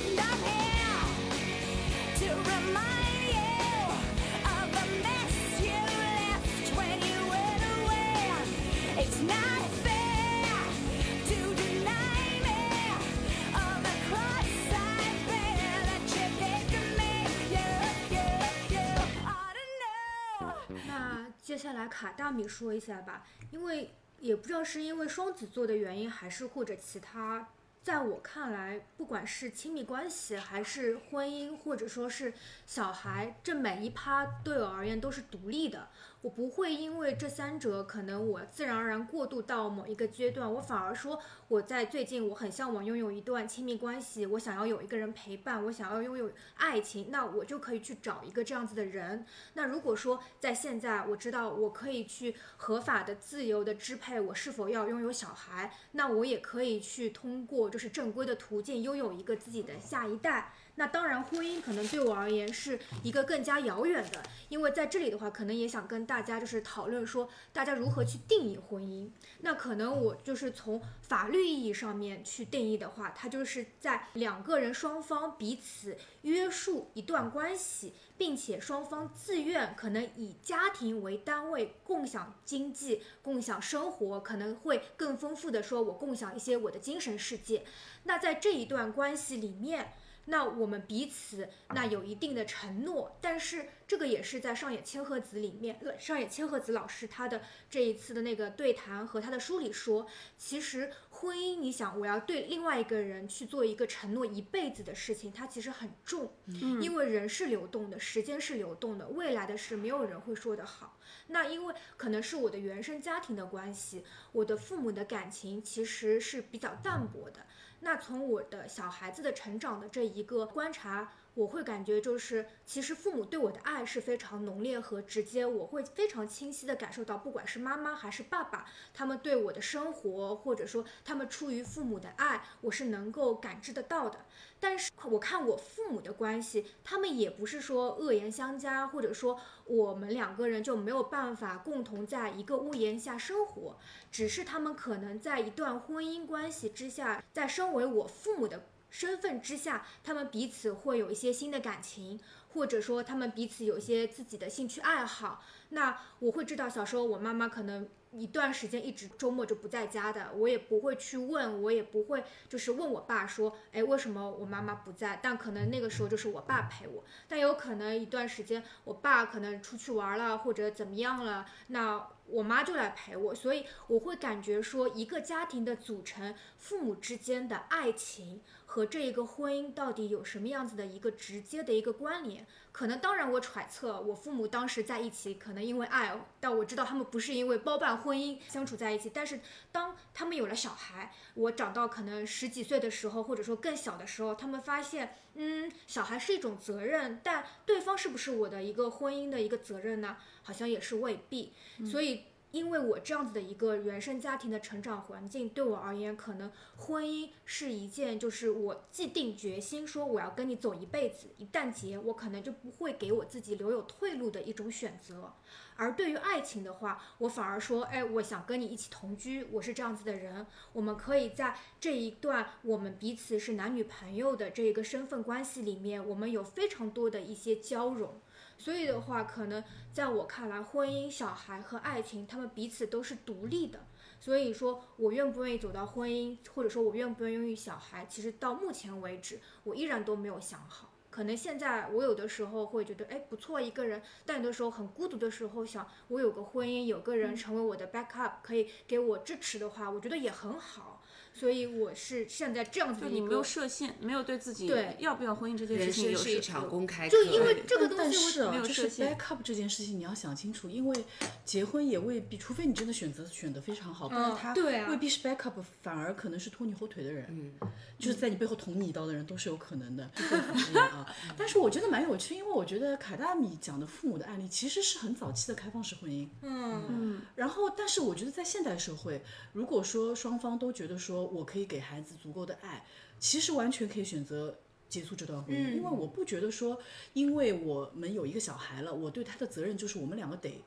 [20.86, 27.46] 那接下来卡大米说一下吧，因为也不知道是因为双子座的原因，还是或者其他。
[27.82, 32.32] 在我看来，不管是亲密关系，还是婚姻，或者说是
[32.64, 35.88] 小孩，这每一趴对我而言都是独立的。
[36.22, 49.26] 我不会因为这三者可能我自然而然过渡到某一个阶段，我反而说我在最近我很向往拥有一段亲密关系，我想要有一个人陪伴，我想要拥有爱情，那我就可以去找一个这样子的人。
[49.54, 60.52] 那如果说在现在我知道我可以去合法的、自由的支配我是否要拥有小孩，那我也可以去通过就是正规的途径拥有一个自己的下一代。
[60.76, 69.10] 那当然，婚姻可能对我而言是一个更加遥远的，因为在这里的话，可能也想跟大家就是讨论说，大家如何去定义婚姻。
[69.40, 87.66] 那可能我就是从法律意义上面去定义的话，它就是在两个人双方彼此约束一段关系，并且双方自愿可能以家庭为单位共享经济、共享生活，可能会更丰富的说，我共享一些我的精神世界。
[88.04, 89.92] 那在这一段关系里面。
[90.26, 100.06] 那我们彼此那有一定的承诺，但是这个也是在上野千鹤子里面，呃上野千鹤子老师他的这一次的那个对谈和他的书里说，
[100.38, 106.32] 其实婚姻，你想我要对另外一个人去做一个承诺一辈子的事情，它其实很重，
[106.80, 110.98] 因为人是流动的，时间是流动的，未来的事没有人会说得好。
[111.26, 117.44] 那因为可能是我的原生家庭的关系，我的父母的感情其实是比较淡薄的。
[117.84, 134.26] 那从我的小孩子的成长的这一个观察我会感觉就是，其实父母对我的爱是非常浓烈和直接，我会非常清晰的感受到，不管是妈妈还是爸爸，他们对我的生活，或者说他们出于父母的爱，我是能够感知得到的。
[134.62, 143.76] 但是我看我父母的关系，他们也不是说恶言相加，或者说我们两个人就没有办法共同在一个屋檐下生活，
[144.12, 152.20] 只是他们可能在一段婚姻关系之下，在身为我父母的身份之下，他们彼此会有一些新的感情，
[152.54, 155.42] 或者说他们彼此有一些自己的兴趣爱好。
[155.70, 165.18] 那我会知道，小时候我妈妈可能一段时间一直周末就不在家的，我也不会去问，我也不会就是问我爸说，哎，为什么我妈妈不在？
[165.22, 182.46] 但可能那个时候就是我爸陪我，但有可能一段时间我爸可能出去玩了或者怎么样了，那我妈就来陪我，所以我会感觉说，一个家庭的组成，父母之间的爱情和这一个婚姻到底有什么样子的一个直接的一个关联？
[182.70, 189.10] 可能当然我揣测，我父母当时在一起，可能因为爱，但我知道他们不是因为包办婚姻相处在一起。
[189.12, 200.16] 但是当他们有了小孩，我长到可能十几岁的时候，或者说更小的时候，他们发现，嗯，小孩是一种责任，但对方是不是我的一个婚姻的一个责任呢？
[200.42, 201.52] 好像也是未必。
[201.90, 202.24] 所以。
[202.52, 215.32] 因为我这样子的一个原生家庭的成长环境，对我而言，可能婚姻是一件就是我既定决心说我要跟你走一辈子，一旦结，我可能就不会给我自己留有退路的一种选择。
[215.74, 228.20] 而对于爱情的话，我反而说，哎，我想跟你一起同居，我是这样子的人，我们可以在这一段我们彼此是男女朋友的这一个身份关系里面，我们有非常多的一些交融。
[228.62, 233.80] 所以的话，可能在我看来，婚姻、小孩和爱情，他们彼此都是独立的。
[234.20, 240.92] 所以说我愿不愿意走到婚姻，或者说我愿不愿意育小孩，其实到目前为止，我依然都没有想好。
[241.10, 251.01] 可能现在我有的时候会觉得，哎，不错一个人，但有的时候很孤独的时候，想我有个婚姻，有个人成为我的 backup，可以给我支持的话，我觉得也很好。
[251.34, 261.04] 所以我是现在这样子的一个就你没有设限，没有对自己对要不要婚姻这件事情有设生是一场公开课，就因为这个东西没有就是设限 backup 这件事情，你要想清楚，因为
[261.44, 264.54] 结婚也未必，除非你真的选择选的非常好，不然嗯他
[264.90, 267.68] 未必是 backup，反而可能是拖你后腿的人，嗯。
[267.98, 270.02] 就是在你背后捅你一刀的人都是有可能的
[270.74, 271.06] 啊。
[271.36, 277.20] 但是我觉得蛮有趣，因为我觉得凯大米讲的父母的案例其实是很早期的开放式婚姻，嗯。
[277.36, 282.84] 然后，但是我觉得在现代社会，如果说双方都觉得说我可以给孩子足够的爱，
[283.18, 284.58] 其实完全可以选择
[284.88, 286.78] 结束这段婚姻，嗯因为我不觉得说，
[287.12, 290.64] 因为我们有一个小孩了，我对他的责任就是我们两个得。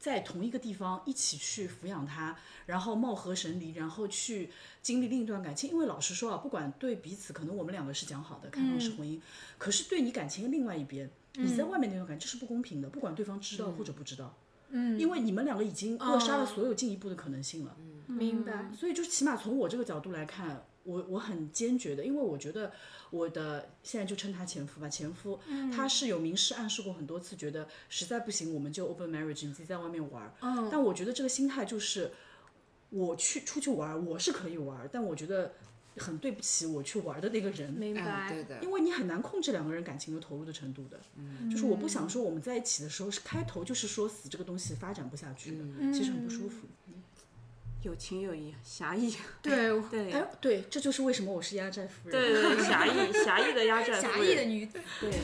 [0.00, 4.48] 在同一个地方一起去抚养他，然后貌合神离，然后去
[4.80, 5.68] 经历另一段感情。
[5.68, 9.20] 因为老实说啊，不管对彼此，可能我们两个是讲好的开放式婚姻，
[9.58, 14.32] 可是对你感情的另外一边，你在外面那段感情这是不公平的，不管对方知道或者不知道。
[14.68, 17.76] 嗯，因为你们两个已经扼杀了哦所有进一步的可能性了。
[18.08, 18.70] 明白。
[18.76, 22.72] 所以就是起码从我这个角度来看，我我很坚决的，因为我觉得
[23.10, 25.38] 我的现在就称他前夫吧，前夫、
[25.70, 30.32] 他是有明示暗示过很多次，觉得实在不行我们就 open marriage，你自己在外面玩儿。
[30.40, 32.10] 嗯但我觉得这个心态就是，
[32.90, 35.52] 我去出去玩儿，我是可以玩儿，但我觉得
[35.96, 37.70] 很对不起我去玩儿的那个人。
[37.76, 38.30] 嗯，明白。
[38.30, 40.98] 对的，因为你很难控制两个人感情的投入的程度的，
[41.50, 46.66] 就是我不想说我们在一起的时候是开头就是说死这个东西发展不下去的，其实很不舒服。
[47.82, 49.14] 有情有义，侠义。
[49.40, 52.20] 对对对，这就是为什么我是压寨夫人。
[52.20, 54.18] 对对，侠义，侠义的压寨夫人。
[54.18, 54.68] 侠义的女。
[55.00, 55.10] 对。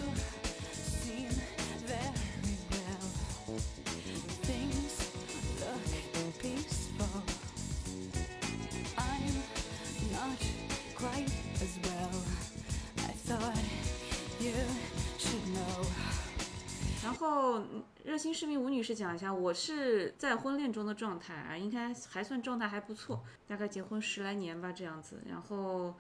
[17.03, 17.63] 然后。
[18.05, 25.23] 热心市民吴女士讲一下，我是在婚恋中的状态啊，应该还算状态还不错，大概结婚十来年吧这样子。
[25.27, 25.95] 然后，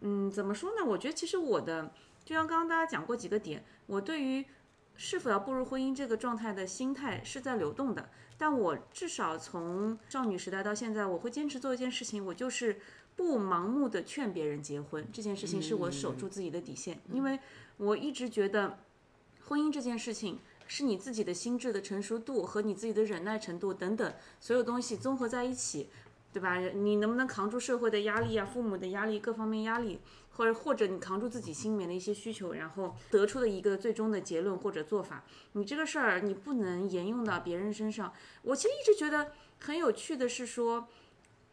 [0.00, 0.82] 嗯，怎么说呢？
[0.82, 1.92] 我觉得其实我的，
[2.24, 4.42] 就像刚刚大家讲过几个点，我对于
[4.96, 8.08] 是否要步入婚姻这个状态的心态是在流动的。
[8.38, 12.80] 但我至少从少女时代到现在，我会坚持做一件事情，我就是
[13.14, 15.06] 不盲目的劝别人结婚。
[15.12, 17.38] 这件事情是我守住自己的底线，因为
[17.76, 18.78] 我一直觉得
[19.46, 20.38] 婚姻这件事情。
[20.72, 25.88] 是你自己的心智的成熟度和你自己的忍耐程度等等所有东西综合在一起，
[26.32, 26.58] 对吧？
[26.60, 29.98] 你能不能扛住社会的压力啊、父母的压力、各方面压力，
[30.30, 38.12] 或者或者你扛住自己心里面的一些需求，然后得出的一个最终的结论或者做法，你这个事儿你不能沿用到别人身上。
[38.42, 40.86] 我其实一直觉得很有趣的是说。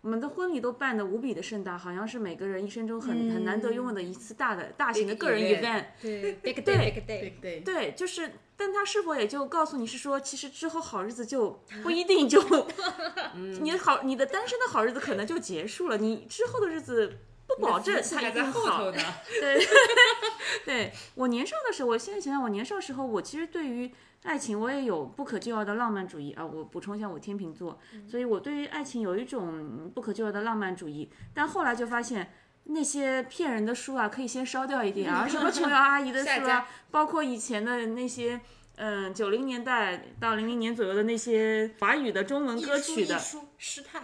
[0.01, 5.86] 我们的婚礼都办得无比的盛大，好像是每个人一生中很、很难得拥有的一次大的大型的个人 event。
[5.99, 12.41] 对，big day，big day，对对对，就是，但他是否也就告诉你是说，其实之后好日子就不一定就，
[13.62, 18.91] 你的好，你的单身的好日子可能就结束了，你之后的日子不保证它还在一定好。
[19.39, 19.68] 对，
[20.66, 23.93] 对我年少的时候，我现在想想，我年少时候，我其实对于
[24.24, 26.43] 爱情，我也有不可救药的浪漫主义啊。
[26.43, 27.80] 我补充一下，我天秤座，
[28.10, 31.12] 所以我对于爱情有一种不可救药的浪漫主义。
[31.34, 32.34] 但后来就发现。
[32.70, 38.39] 那些骗人的书啊，可以先烧掉一点啊， 什么琼瑶阿姨的书啊，包括以前的那些，
[38.76, 44.01] 嗯，九零年代到零零年左右的那些华语的中文歌曲的，艺术师太，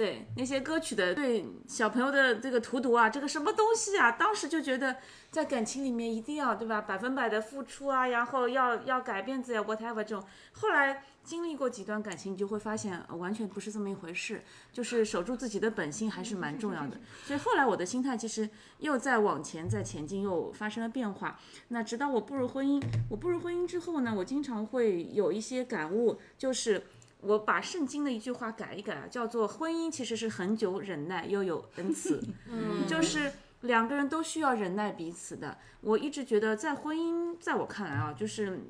[0.00, 4.96] 对那些歌曲的对小朋友的这个荼毒啊，这个什么东西啊，当时就觉得
[5.30, 10.24] 在感情里面一定要对吧，百分百的付出啊，然后要要改变自己啊，whatever 这种。
[10.52, 14.42] 后来经历过几段感情，你就会发现、呃完全不是这么一回事，
[14.72, 16.98] 就是守住自己的本心还是蛮重要的。
[17.26, 18.48] 所以后来我的心态其实
[18.78, 21.38] 又在往前在前进，又发生了变化。
[21.68, 26.86] 那直到我步入婚姻，我步入婚姻之后呢，我经常会有一些感悟，就是。
[27.22, 33.30] 我把圣经的一句话改一改啊，叫做婚姻其实是很久忍耐又有恩慈， 嗯，就是
[33.62, 35.58] 两个人都需要忍耐彼此的。
[35.82, 38.60] 我一直觉得在婚姻，在我看来啊，就是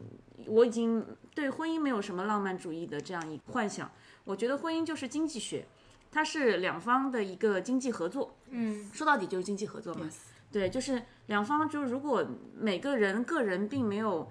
[0.46, 3.90] 我已经对婚姻没有什么浪漫主义的这样一幻想。
[4.24, 5.66] 我觉得婚姻就是经济学，
[6.11, 8.36] 它是两方的一个经济合作。
[8.48, 10.09] 嗯，说到底就是经济合作嘛。
[10.51, 12.26] 对，就是两方，就是如果
[12.59, 14.28] 每个人个人并没有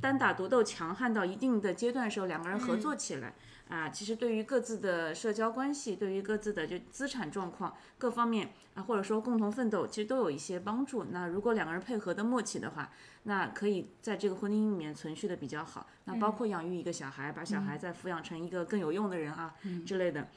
[0.00, 3.32] 单打独斗强悍到一定的阶段的时候，两个人合作起来。
[3.72, 11.04] 啊，其实对于各自的社交关系，对于各自的就资产状况各方面啊，或者说共同奋斗，其实都有一些帮助。
[11.04, 12.92] 那如果两个人配合的默契的话，
[13.22, 15.86] 那可以在这个婚姻里面存续的比较好。
[16.04, 19.54] 那包括养育一个小孩，把小孩再抚养成一个更有用的人啊、
[19.86, 20.28] 之类的。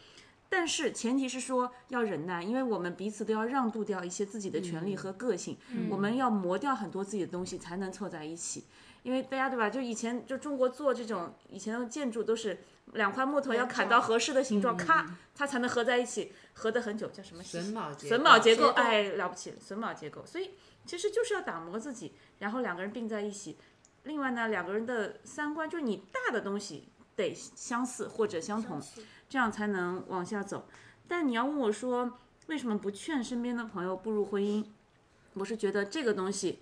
[0.48, 5.58] 但是前提是说要忍耐，因为我们彼此都要让渡掉一些自己的权利和个性，
[5.90, 8.64] 我们要磨掉很多自己的东西才能凑在一起。
[9.04, 9.70] 因为大家对吧？
[9.70, 12.58] 就以前就中国做这种以前的建筑都是
[12.96, 17.44] 两块木头要砍到合适的形状，咔，它才能合在一起，合得很久，叫什么？
[17.44, 20.26] 榫卯结榫卯结构，结构哎，了不起，榫卯结构。
[20.26, 20.52] 所以
[20.86, 23.58] 其实就是要打磨自己，然后两个人并在一起。
[24.04, 28.82] 另外呢，两个人的三观，就是你大的东西得相似或者相同，
[29.30, 30.68] 这样才能往下走。
[31.08, 32.18] 但你要问我说，
[32.48, 34.66] 为什么不劝身边的朋友步入婚姻？
[35.34, 36.60] 我是觉得这个东西。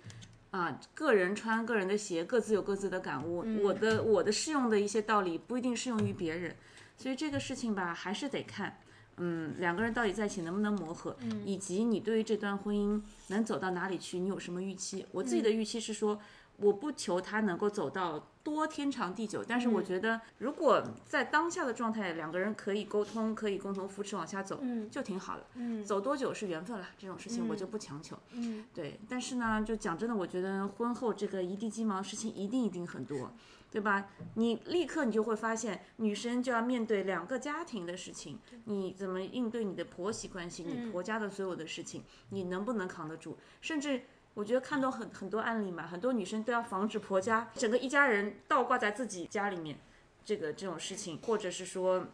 [0.54, 3.44] 啊，个人穿个人的鞋，各自有各自的感悟。
[3.60, 6.54] 我的我的适用的一些道理不一定适用于别人，
[6.96, 8.78] 所以这个事情吧，还是得看，
[9.16, 15.04] 嗯，两个人到底在一起能不能磨合，以及你对于这段婚姻能走到哪里去，你有什么预期？
[15.10, 16.20] 我自己的预期是说，
[16.56, 25.46] 我不求他能够走到多天长地久，但是我觉得如果在当下的状态，两个人可以沟通，可以共同扶持往下走，就挺好的。
[25.54, 28.18] 嗯走多久是缘分了，这种事情我就不强求。
[28.32, 33.32] 嗯，对，但是呢，就讲真的，我觉得婚后这个一地鸡毛的事情一定一定很多，
[33.70, 34.08] 对吧？
[34.34, 43.38] 你立刻你就会发现，女生就要面对两个家庭的事情，你怎么应对你的婆媳关系，你婆家的所有的事情，你能不能扛得住？
[43.60, 44.02] 甚至
[44.34, 49.78] 我觉得看到很很多案例嘛，很多女生都要防止婆家整个一家人倒挂在自己家里面，
[50.24, 52.06] 这个这种事情，或者是说，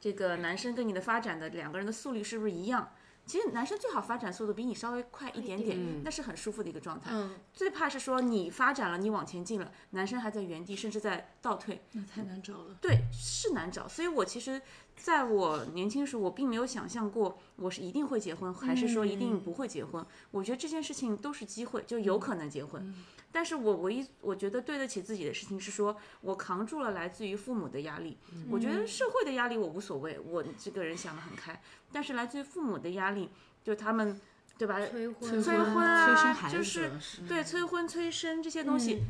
[0.00, 2.90] 这个男生跟你的发展的两个人的速率是不是一样？
[3.24, 7.12] 其实男生最好发展速度比你稍微快一点点，那是很舒服的一个状态。
[7.12, 11.80] 嗯，最怕是说你发展了，你往前进了，男生还在原地，甚至在倒退。
[11.92, 12.76] 那太难找了。
[12.80, 13.86] 对，是难找。
[13.86, 14.60] 所以我其实
[14.96, 20.04] 在我年轻时，我并没有想象过我是一定会结婚，还是说一定不会结婚。
[20.30, 22.94] 我觉得这件事情都是机会，就有可能结婚。
[23.32, 28.18] 但是我唯一我觉得对得起自己的事情是说，我扛住了来自于父母的压力。
[28.50, 31.60] 我觉得社会的压力我无所谓，我这个人想得很开。
[31.90, 33.30] 但是来自于父母的压力，
[33.64, 34.20] 就他们。
[34.58, 34.78] 对吧？
[34.86, 36.92] 催婚催婚啊，催生孩子就是
[37.26, 39.02] 对催婚催生这些东西，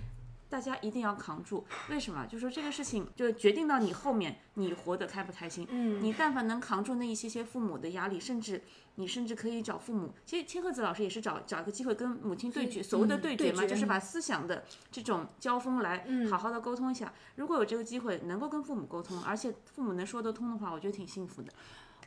[0.52, 1.64] 大家一定要扛住。
[1.88, 2.26] 为什么？
[2.26, 5.66] 就说这个事情就决定到你后面你活得开不开心。
[5.70, 8.62] 嗯你但凡能扛住那一些些父母的压力，甚至
[8.96, 10.12] 你甚至可以找父母。
[10.26, 17.10] 其实千鹤子老师也是找找一个机会跟母亲对决，所谓的对决嘛，就是把思想的这种交锋来好好的沟通一下。
[17.36, 21.50] 如果有这个机会能够跟父母沟通，而且父母能说得通的话，我觉得挺幸福的。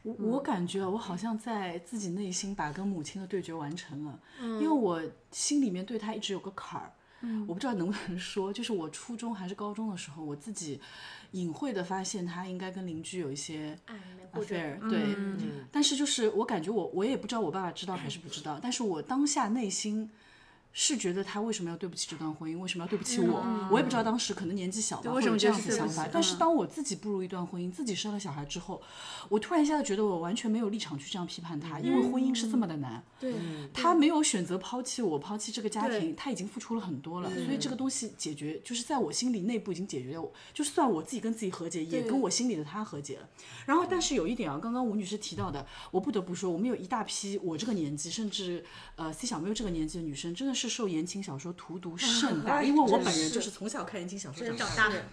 [0.04, 6.92] 我我感觉啊，我好像在自己内心把跟母亲的对决完成了，因为我心里面对她一直有个坎儿。
[7.48, 10.80] 我不知道能不能说，就是我初中还是高中的时候，我自己
[11.32, 13.78] 隐晦的发现他应该跟邻居有一些
[14.34, 15.16] affair，对，
[15.72, 20.10] 但是就是我感觉我我也不知道我爸爸知道还是不知道，但是我当下内心
[20.78, 23.42] 是觉得他为什么要对不起这段婚姻，为什么要对不起我？
[23.72, 25.56] 我也不知道当时可能年纪小吧，嗯为什么会有这样。
[25.58, 28.82] 子想法但是嗯当我自己步入一段婚姻，自己生了小孩之后，
[29.30, 33.02] 我突然一下子觉得我完全没有立场去这样批判他，因为婚姻是这么的难。
[33.18, 33.34] 对，
[33.74, 43.30] 他没有选择抛弃我，抛弃这个家庭，他已经付出了很多了，所以这个东西解决，就是在我心里内部已经解决了，就算我自己跟自己和解，也跟我心里的他和解了。
[43.66, 48.62] 然后，但是有一点啊，刚刚吴女士提到的，我不得不说，我们有一大批我这个年纪，甚至
[48.98, 55.04] 呃 C 小妹这个年纪的女生，真的是受言情小说荼毒甚大，因为我本人就是从小看言情小说长大的。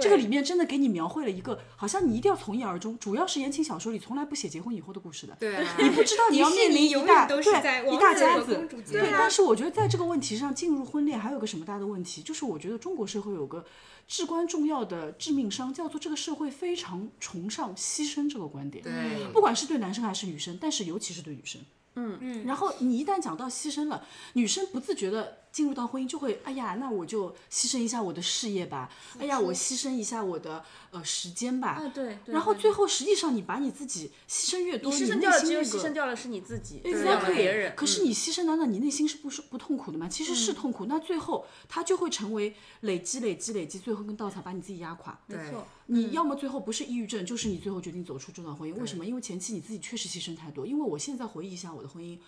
[0.00, 5.36] 这个里面真的给你描绘了一个，好像你一定要从一而终，主要是言情小说里从来不写结婚以后的故事的。
[5.38, 13.66] 对啊，你不知道你要面临一大对一大家子对，但是我觉得在这个问题上，进入婚恋还有个什么大的问题，就是我觉得中国社会有个
[14.08, 18.82] 至关重要的致命伤，叫做这个社会非常崇尚牺牲这个观点。
[18.82, 21.60] 对，不管是对男生还是女生，但是尤其是对女生。
[21.94, 22.46] 嗯嗯。
[22.46, 31.68] 然后你一旦讲到牺牲了，女生不自觉的进入到婚姻，就会哎呀，那我就牺牲一下我的事业吧，哎呀，我牺牲一下我的呃时间吧。
[31.72, 37.76] 啊对对然后最后实际上你把你自己牺牲越多，你牺牲内掉了，只牺牲掉了是你自己，对牺牲掉了别人。
[37.76, 40.08] 可是你牺牲，难道你内心是不是不痛苦的吗？
[40.08, 45.18] 其实是痛苦，那最后它就会成为累积、累积、累积，最后跟稻草把你自己压垮。
[45.26, 48.74] 没错，你要么最后不是抑郁症，就是你最后决定走出这段婚姻。
[48.80, 49.04] 为什么？
[49.04, 50.66] 因为前期你自己确实牺牲太多。
[50.66, 52.18] 因为我现在回忆一下我的婚姻，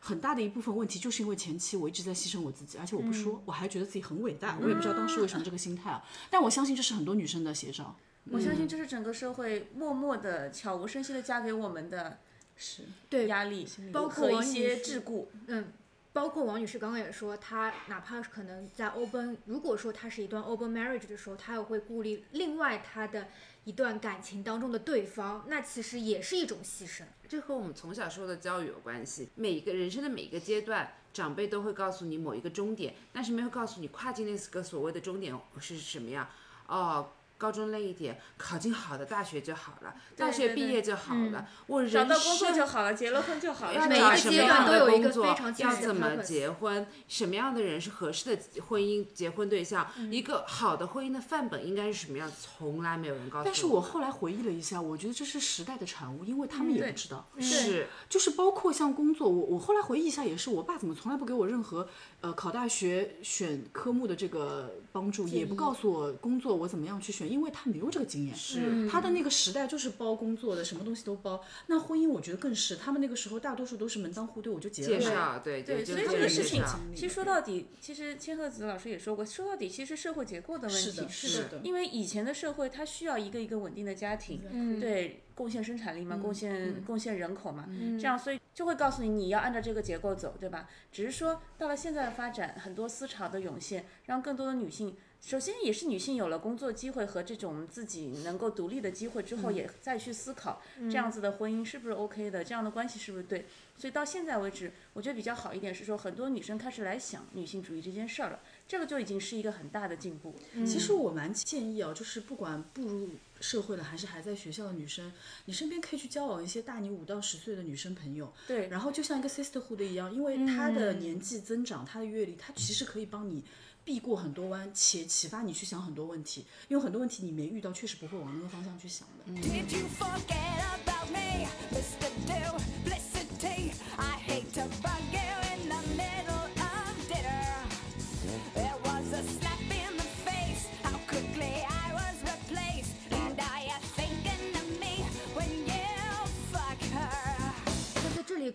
[0.00, 4.58] 很大的一部分问题就是因为前期我一直在牺牲我自己，而且我不说，我还觉得自己很伟大。
[4.60, 7.94] 我也不知道当时为什么这个心态啊，但我相信这是很多女生的写照。
[8.30, 12.18] 我相信这是整个社会默默的、悄无声息的加给我们的
[12.56, 15.26] 是对压力包括一些桎梏。
[15.46, 15.72] 嗯，
[16.12, 23.28] 包括王女士刚刚也说，她哪怕可能在 open，如果说她是一段 open marriage 的时候，她也会顾虑另外她的
[23.70, 27.04] 一段感情当中的对方，那其实也是一种牺牲。
[27.28, 29.28] 这和我们从小受的教育有关系。
[29.36, 36.28] 每一个人生的每一个阶段，长辈都会告诉你某一个终点，但是没有告诉你跨进那个所谓的终点是什么样。
[36.66, 41.48] 哦，高中累一点，考进好的大学就好了，大学毕业就好了。
[41.66, 43.74] 我人找到工作生就好了，结了婚就好了。
[43.74, 45.08] 要每一个找什么阶段样的都有一个
[45.56, 53.44] 要怎么结婚，什么样的人是合适的婚姻结婚对象，嗯一个好的婚姻的范本应该是什么样，从来没有人告诉我。
[53.46, 57.26] 但是我后来回忆了一下，我觉得这是时代的产物，因为他们也不知道。
[57.40, 61.88] 是就是包括像工作，我我后来回忆一下，也是我爸怎么从来不给我任何
[62.20, 68.34] 呃考大学选科目的这个帮助，也不告诉我工作我怎么样去选，因为他没有这个经验。
[68.34, 71.42] 是他的那个时代就是包工作的，什么东西都包。
[71.66, 74.88] 那婚姻我觉得更是，他们那个时候大多数都是门当户对，我就结了。
[74.88, 76.62] 介绍，对对，所以这个事情，
[76.94, 81.08] 其实说到底，其实千鹤子老师也说过，说到底其实社会结构的问题是的，。
[81.08, 81.60] 是的。
[81.64, 90.68] 因为以前的社会，它需要一个一个稳定的家庭，嗯对，贡献生产力嘛，贡献贡献人口嘛，嗯这样，所以就会告诉你你要按照这个结构走，对吧？
[90.92, 94.94] 只是说到了现在的发展，很多思潮的涌现，让更多的女性。
[95.22, 103.46] 首先也是女性有了工作机会和这种自己能够独立的机会之后，也再去思考这样子的婚姻是不是 OK 的，这样的关系是不是对。
[103.78, 108.40] 所以到现在为止，我觉得比较好一点是说，很多女生开始来想女性主义这件事儿了，
[108.70, 110.32] 这个就已经是一个很大的进步。
[110.64, 113.10] 其实我蛮建议啊，就是不管步入
[113.40, 115.12] 社会了还是还在学校的女生，
[115.46, 118.32] 你身边可以去交往一些大你五到十岁的女生朋友。
[118.46, 123.42] 对然后就像一个 sisterhood 一样，因为她的年纪增长，她的阅历，她其实可以帮你
[123.84, 126.46] 避过很多弯，且启发你去想很多问题。
[126.68, 129.32] 因为很多问题你没遇到，确实不会往那个方向去想的。
[129.32, 129.66] Did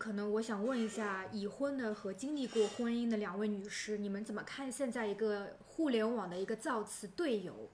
[0.05, 7.71] 可能我想问一下，已婚的和经历过婚姻的两位女士，你们怎么看现在一个互联网的一个造词队友？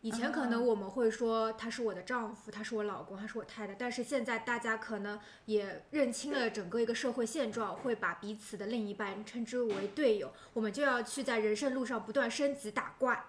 [0.00, 13.24] 以前可能我们会说他是我的丈夫，他是我老公，他是我太太，但是现在大家可能也认清了整个一个社会现状，会把彼此的另一半称之为队友，我们就要去在人生路上不断升级打怪。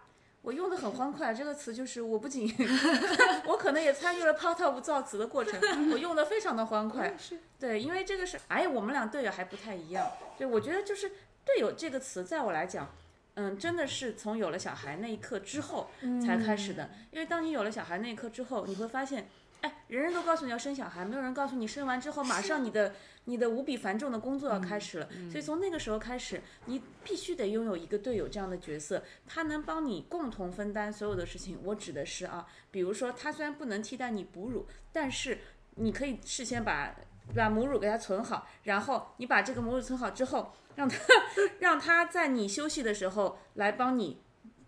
[0.48, 2.50] 我用的很欢快，这个词就是我不仅
[3.46, 5.60] 我可能也参与了 part of 造词的过程，
[5.92, 7.14] 我用的非常的欢快。
[7.60, 10.10] 对，因为这个是，哎，我们俩队友还不太一样。
[10.38, 11.12] 对，我觉得就是
[11.44, 12.90] 队友这个词，在我来讲，
[13.34, 15.90] 嗯，真的是从有了小孩那一刻之后
[16.26, 16.92] 才开始的。
[17.12, 19.28] 因为当你有了小孩那一刻之后，你会发现，
[19.62, 22.94] 哎，人人都告诉你要生小孩，没有人告诉你生完之后马上你的
[23.26, 25.10] 你的无比繁重的工作要开始了。
[25.32, 31.60] 所以从那个时候开始，你必须得拥有一个队友这样的角色，他能帮你共同分担所有的事情。
[31.64, 35.40] 我指的是啊，比如说他虽然不能替代你哺乳，但是
[35.76, 36.96] 你可以事先把
[37.36, 40.54] 把母乳给他存好，然后你把这个母乳存好之后。
[40.78, 40.96] 让他
[41.58, 44.22] 让他在你休息的时候来帮你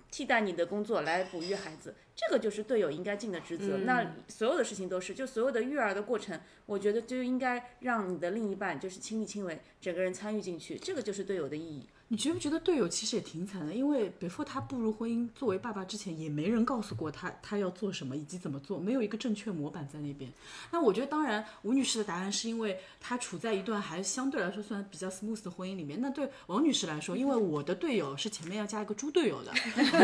[0.09, 3.77] 替代你的工作来哺育孩子，这个就是队友应该尽的职责。
[3.77, 11.87] 那所有的事情都是，就所有的育儿的过程，我觉得就应该让你的另一半就是亲力亲为，整个人参与进去，这个就是队友的意义。
[12.11, 13.71] 你觉不觉得队友其实也挺惨的？
[13.71, 20.31] 因为 before 他步入婚姻作为爸爸之前，也没人告诉过他他要做什么以及怎么做，没有一个正确模板在那边。
[20.71, 26.01] 那我觉得，当然吴女士的答案是因为她处在一段还相对来说算比较 smooth 的婚姻里面。
[26.01, 29.51] 那对王女士来说，因为我的队友是前面要加一个猪队友的，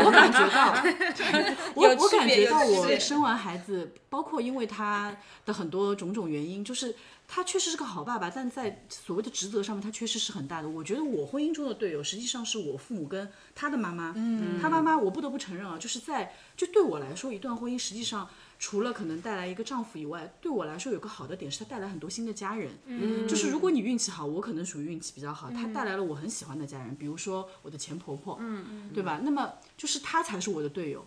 [0.04, 0.74] 我感觉到，
[1.74, 6.94] 我我感觉到我生完孩子，包括因为他的很多种种原因，就是。
[7.28, 10.68] 他确实是个好爸爸，但在所谓的职责上面，他确实是很大的。
[10.68, 14.12] 我觉得我婚姻中的队友，实际上是我父母跟他的妈妈。
[14.16, 22.70] 嗯，他妈妈，我不得不承认啊，就是在就对我来说，一段婚姻实际上除了可能带来一个丈夫以外，对我来说有个好的点是，他带来很多新的家人。
[22.86, 28.38] 嗯，就是如果你运气好，我可能属于运气比较好，他带来了我很喜欢的家人，比如说我的前婆婆。
[28.40, 29.20] 嗯嗯，对吧？
[29.22, 31.04] 那么就是他才是我的队友。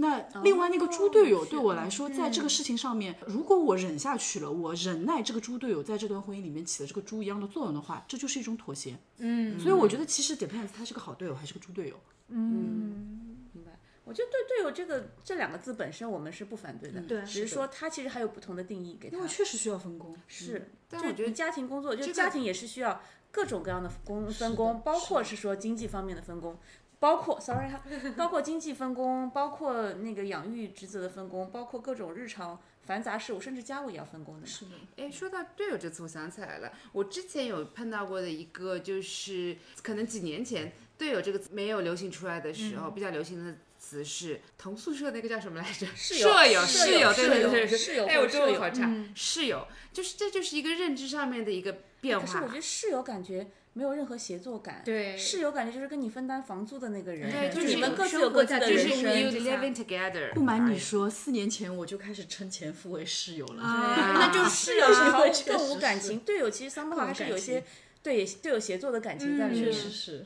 [0.00, 8.96] 那另外那个猪队友对我来说，在这个事情上面，如果我忍下去了，我忍耐这个猪队友在这段婚姻里面起了这个猪一样的作用的话，这就是一种妥协。
[9.16, 11.96] 嗯，所以我觉得其实 depends 他是个好队友还是个猪队友。
[12.28, 13.72] 嗯，明白。
[14.04, 19.16] 我觉得对队友这个这两个字本身我们是不反对的，对，只是说他其实还有不同的定义给他。
[19.16, 20.16] 因为确实需要分工。
[20.28, 26.56] 是，但我觉得家庭工作就家庭也是需要各种各样的工分工，包括是说经济方面的分工。
[27.00, 27.80] 包括，sorry 哈，
[28.16, 34.46] 包括经济分工，包括那个养育职责的分工，包括各种日常繁杂事务，甚至家务也要分工的。
[34.46, 34.72] 是的。
[34.96, 45.86] 哎，说到队友这次，我想起来了，我之前有碰到过的一个，就是可能几年前“队友”这个词没有流行出来的时候，比较流行的词是同宿舍那个叫什么来着？
[45.94, 48.06] 舍友，室友，对对对对，室友。
[48.06, 48.82] 哎，我中文好差。
[48.86, 49.12] 嗯。
[49.14, 52.26] 室友，就是这就是一个认知上面的一个变化。
[52.26, 53.46] 可是我觉得室友感觉。
[53.74, 59.30] 没有任何协作感，对，室友感觉就是跟你分担房租的那个人，对，就是你们各自有各自的人生。
[59.30, 60.32] 就是 living together。
[60.34, 67.62] 不瞒你说，四年前我就开始称前夫为室友了，啊 那就室友是 更更无感情，队友其实三八还是有些
[68.02, 70.24] 对队友协作的感情在里面，确实是。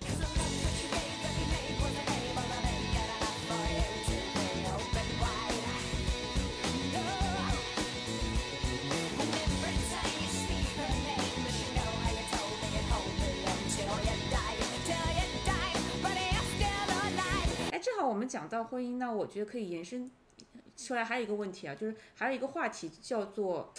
[18.06, 20.10] 我们讲到婚姻那，我觉得可以延伸
[20.76, 23.72] 出来还有一个问题啊，就是还有一个话题叫做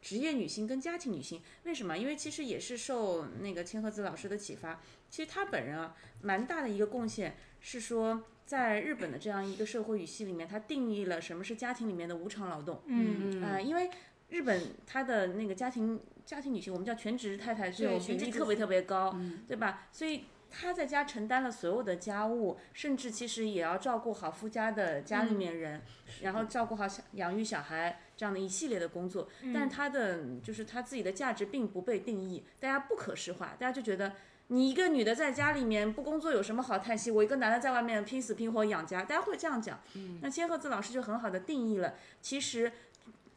[0.00, 1.40] 职业女性跟家庭女性。
[1.64, 1.96] 为什么？
[1.96, 4.80] 因为其实也是受那个千鹤子老师的启发。
[5.08, 12.82] 其实她本人啊，蛮大的一个贡献是说，在日本的这样一个社会语系里面，它定义了什么是家庭里面的无偿劳动。
[12.86, 13.66] 嗯嗯。
[13.66, 13.88] 因为
[14.28, 19.18] 日本它的那个家庭家庭女性，我们叫全职太太这种比例特别特别高，
[19.48, 19.88] 对吧？
[19.90, 20.24] 所以。
[20.56, 25.82] 她在家承担了所有的家务，甚至其实也要照顾好夫家的家里面人，
[26.22, 29.28] 然后照顾好小养育小孩这样的一系列的工作。
[29.52, 34.12] 但他的就是他自己的价值并不被定义，大家不可视化，大家就觉得
[34.46, 37.10] 你一个女的在家里面不工作有什么好叹息？
[37.10, 39.80] 我一个男的在外面拼死拼活养家，大家会这样讲。
[40.22, 42.70] 那千鹤子老师就很好的定义了，其实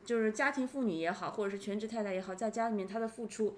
[0.05, 3.57] 就是家庭妇女也好，或者是全职太太也好，在家里面她的付出。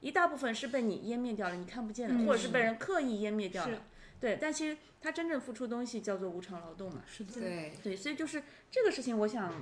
[0.00, 3.82] 一大部分是被你湮灭掉了，你看不见的，或者是被人刻意湮灭掉了。
[4.18, 7.02] 对，但其实他真正付出东西叫做无偿劳动嘛。
[7.06, 7.32] 是的。
[7.32, 9.52] 对对，所以就是这个事情，我想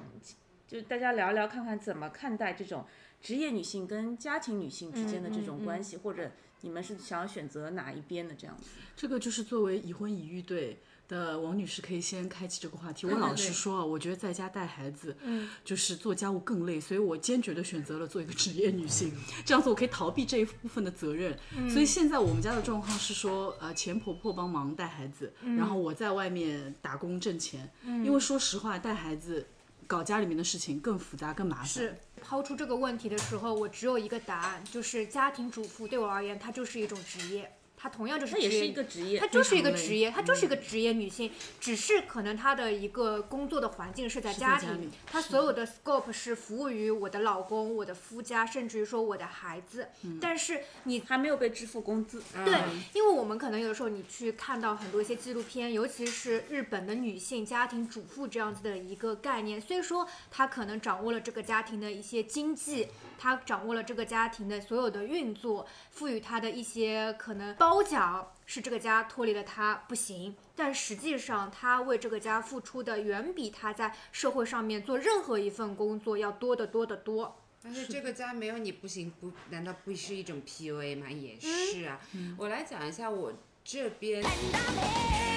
[0.66, 2.84] 就大家聊一聊，看看怎么看待这种
[3.20, 6.32] 职业女性跟家庭女性之间的这种关系，或者
[6.62, 8.70] 你们是想要选择哪一边的这样子。
[8.96, 10.78] 这个就是作为已婚已育对。
[11.08, 13.06] 的王女士可以先开启这个话题。
[13.10, 19.12] 我老实说啊，我觉得在家带孩子，嗯，就是做家务更累，所以我坚决的选择了做一个职业女性，
[19.44, 21.36] 这样子我可以逃避这一部分的责任。
[21.68, 27.70] 所以现在我们家的状况是说，呃，前婆婆帮忙带孩子，然后我在外面打工挣钱。
[27.84, 29.46] 因为说实话，带孩子
[29.86, 31.66] 搞家里面的事情更复杂、更麻烦。
[31.66, 37.50] 是抛出这个问题的时候，我只有一个答案，就是家庭主妇对我而言，它就是一种职业。
[37.80, 49.86] 她同样就是职业，她就是一个职业，她就是一个职业女性，只是可能她的一个工作的环境是在家庭，她所有的 scope 是服务于我的老公、我的夫家，甚至于说我的孩子。
[50.20, 52.20] 但是你还没有被支付工资。
[52.44, 52.58] 对，
[52.94, 67.54] 因为我们可能有的时候你去看到很多一些纪录片，尤其是日本的女性家庭主妇这样子的一个概念，虽说她可能掌握了这个家庭的一些经济，她掌握了这个家庭的所有的运作，赋予她的一些可能。
[67.68, 77.36] 褒奖是这个家脱离了他不行，但实际上他为这个家付出的远比他在社会上面做任何一份工作要多得多得多。
[77.62, 81.10] 但是这个家没有你不行，不难道不是一种 PUA 吗？
[81.10, 82.00] 也是啊。
[82.38, 84.30] 我来讲一下我这边 And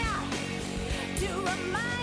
[0.05, 2.00] I'm here to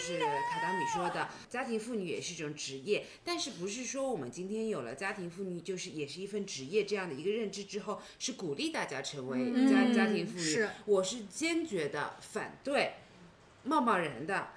[0.00, 10.42] 就是卡达米说的，家庭妇女也是一种职业，但是不是说我们今天有了家庭妇女就是也是一份职业这样的一个认知之后，是鼓励大家成为家、家庭妇女。
[10.42, 12.94] 是我是坚决的反对
[13.64, 14.48] 贸贸然的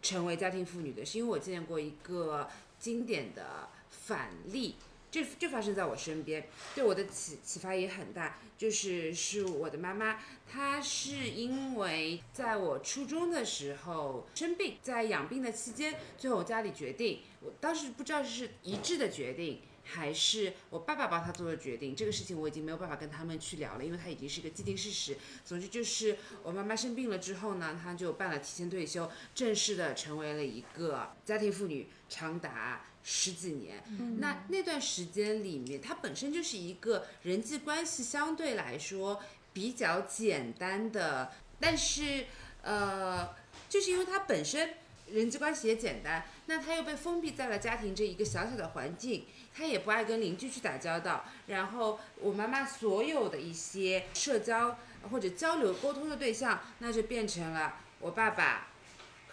[0.00, 4.76] 成为家庭妇女的，是因为我见过一个经典的反例。
[5.16, 8.38] 这就发生在我身边，对我的启启发也很大。
[8.58, 21.96] 就是是我的妈妈，她是因为在我初中的时候生病，在养病的期间，最后我家里决定，我当时不知道是一致的决定，还是我爸爸帮他做的决定。
[21.96, 25.16] 这个事情我已经没有办法跟他们去聊了，因为它已经是一个既定事实。
[25.46, 33.76] 总之就是我妈妈生病了之后呢，她就办了提前退休，正式的成为了一个家庭妇女，长达十几年。
[34.18, 41.30] 那那段时间里面，她本身就是一个人际关系相对来说比较简单的，
[41.60, 42.26] 但是
[42.62, 43.32] 呃，
[43.68, 44.74] 就是因为她本身
[45.12, 49.24] 人际关系也简单，那他又被封闭在了家庭这一个小小的环境。
[49.54, 54.76] 他也不爱跟邻居去打交道，然后我妈妈所有的一些社交
[55.10, 58.68] 或者交流沟通的对象，那就变成了我爸爸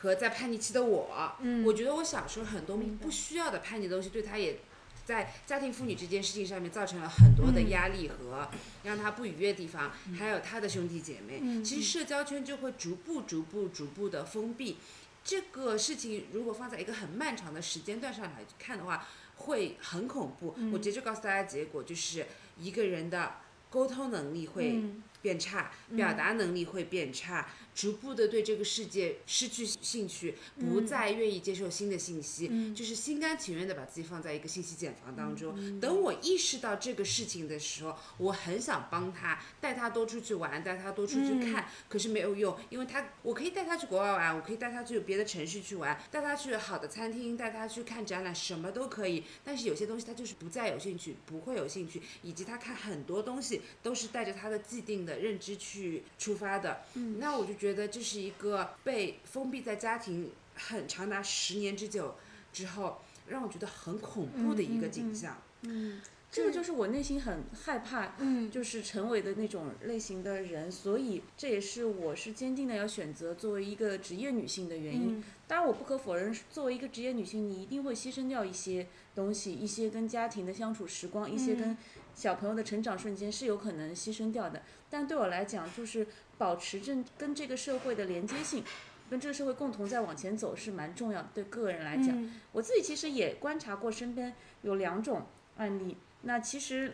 [0.03, 1.37] 和在叛逆期的我。
[1.39, 4.59] 嗯我觉得我小时候很多不需要的叛逆的东西，对他也
[5.05, 8.49] 在家庭妇女这件事情上面造成了很多的压力和
[8.83, 14.77] 让他不愉悦的地方，还有他的兄弟姐妹，其实社交圈就会逐步、逐步、逐步的封闭。
[15.23, 20.53] 这个事情如果放在一个很漫长的时间段上来看的话，会很恐怖。
[20.73, 22.25] 我直接就告诉大家，结果就是
[22.59, 23.35] 一个人的
[23.69, 35.79] 沟通能力会嗯变差，表达能力会变差，逐步的对这个世界失去兴趣，不再愿意接受新的信息，就是心甘情愿的把自己放在一个信息茧房当中。
[35.79, 49.23] 等我意识到这个事情的时候，我很想帮他，带他多出去玩，带他多出去看，可是没有用，因为他我可以带他去国外玩，我可以带他去别的城市去玩，带他去好的餐厅，带他去看展览，什么都可以。
[49.43, 56.83] 但是有些东西他就是不再有兴趣，不会有兴趣，以及他看很多东西都是带着他的既定的认知去出发的。
[56.93, 62.15] 嗯，那我就觉得这是一个被封闭在家庭很长达十年之久
[62.51, 62.99] 之后，
[63.29, 65.37] 让我觉得很恐怖的一个景象。
[65.61, 68.51] 嗯这个就是我内心很害怕，嗯。
[68.51, 75.19] 就是成为的那种类型的人，所以这也是我是坚定的要选择作为一个职业女性的原因。
[75.19, 75.23] 嗯。
[75.47, 81.77] 当然，我不可否认，作为一个职业女性，你一定会牺牲掉一些东西，一些跟家庭的相处时光，一些跟
[82.15, 84.61] 小朋友的成长瞬间是有可能牺牲掉的。
[84.89, 86.07] 但对我来讲，就是
[86.37, 88.63] 保持正跟这个社会的连接性，
[89.09, 91.27] 跟这个社会共同在往前走是蛮重要的。
[91.33, 95.23] 对个人来讲，嗯我自己其实也观察过身边有两种
[95.57, 95.97] 案例。
[96.21, 96.93] 那其实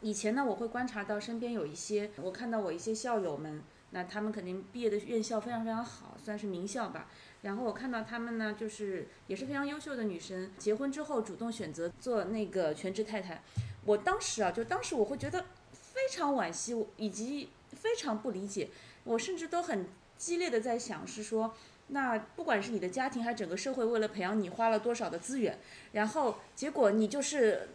[0.00, 7.08] 以前呢，我会观察到身边有一些，我看到我一些校友们，那他们肯定毕业的院校非常非常好，算是名校吧。
[7.42, 13.42] 然后我看到他们呢，就是也是非常优秀的女生，结婚之后主动选择做那个全职太太。
[13.90, 18.68] 我当时啊，就当时我会觉得非常惋惜，以及非常不理解。
[19.02, 21.52] 我甚至都很激烈的在想，是说，
[21.88, 25.58] 那不管是你的家庭还是整个社会，为了培养你花了多少的资源，
[25.90, 27.70] 然后结果你就是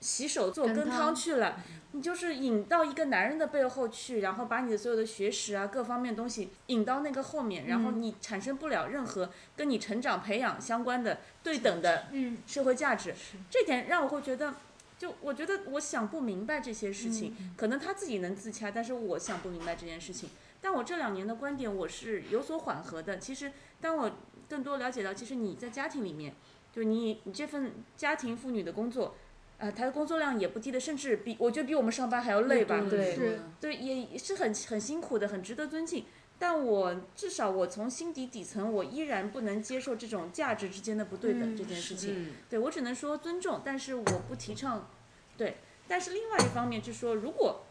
[0.00, 1.58] 洗手做羹羹汤汤去了，
[1.90, 13.12] 你就是引到一个男人的背后去，然后把你的所有的学识啊各方面东西引到那个后面，然后你产生不了任何跟你成长培养相关的对等的嗯社会价值，
[13.50, 14.54] 这点让我会觉得。
[14.98, 20.30] 就我觉得我想不明白这些事情，可能他自己能自洽，但是我想不明白这件事情。
[20.60, 23.18] 但我这两年的观点我是有所缓和的。
[23.18, 24.10] 其实当我
[24.48, 26.34] 更多了解到，其实你在家庭里面，
[26.72, 29.14] 就你你这份家庭妇女的工作，
[29.58, 32.80] 呃、她的工作量也不低的，甚至比我觉得比我们上班还要累吧？
[32.88, 36.06] 对，是对，也是很很辛苦的，很值得尊敬。
[36.38, 42.28] 但我至少我从心底底层，我依然不能接受这种价值之间的不对等嗯这件事情。
[42.28, 44.88] 嗯，对我只能说尊重，但是我不提倡。
[45.36, 45.56] 对，
[45.88, 47.64] 但是另外一方面就是说，如果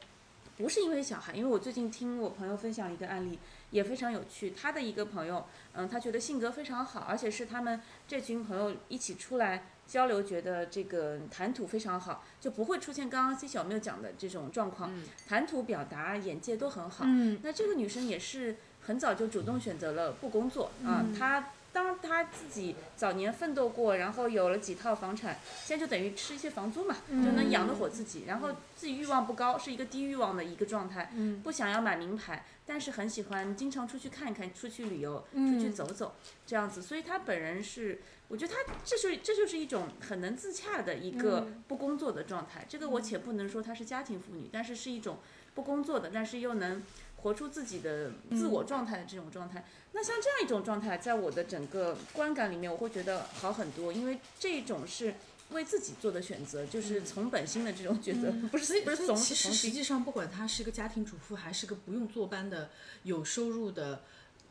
[0.57, 3.37] 不是因为小孩，因为我最近听我朋友分享一个案例，
[3.71, 4.51] 也非常有趣。
[4.51, 14.91] 他的一个朋友，嗯，他觉得性格非常好，而且是他们这群朋友一起出来交流，觉得这个谈吐非常好，就不会出现刚刚 C 小妹讲的这种状况，
[15.27, 17.05] 谈吐表达、眼界都很好。
[17.07, 21.49] 嗯那这个女生也是很早就主动选择了不工作啊，她。
[21.75, 28.23] 当她自己早年奋斗过，然后有了几套房产，现在就等于吃一些房租嘛，就能养得活自己。
[28.25, 31.11] 然后自己欲望不高，是一个低欲望的一个状态，
[31.43, 36.15] 不想要买名牌，但是很喜欢经常出去看一看，出去旅游，出去走走
[36.47, 36.81] 这样子。
[36.81, 42.65] 所以她本人是，我觉得他这是这就是一种很能自洽的一个不工作的状态。
[42.67, 45.19] 这个我且不能说她是家庭妇女，但是是一种
[45.53, 46.83] 不工作的，但是又能。
[47.17, 55.15] 活出自己的自我状态的这种状态，那像这样一种状态，在我的整个观感里面，我会觉得好很多，因为这种是
[55.49, 62.69] 为自己做的选择，就是从本心的这种选择，不是不是从所以其实实际上，不管她是一个家庭主妇，还是个不用坐班的
[63.01, 64.03] 有收入的。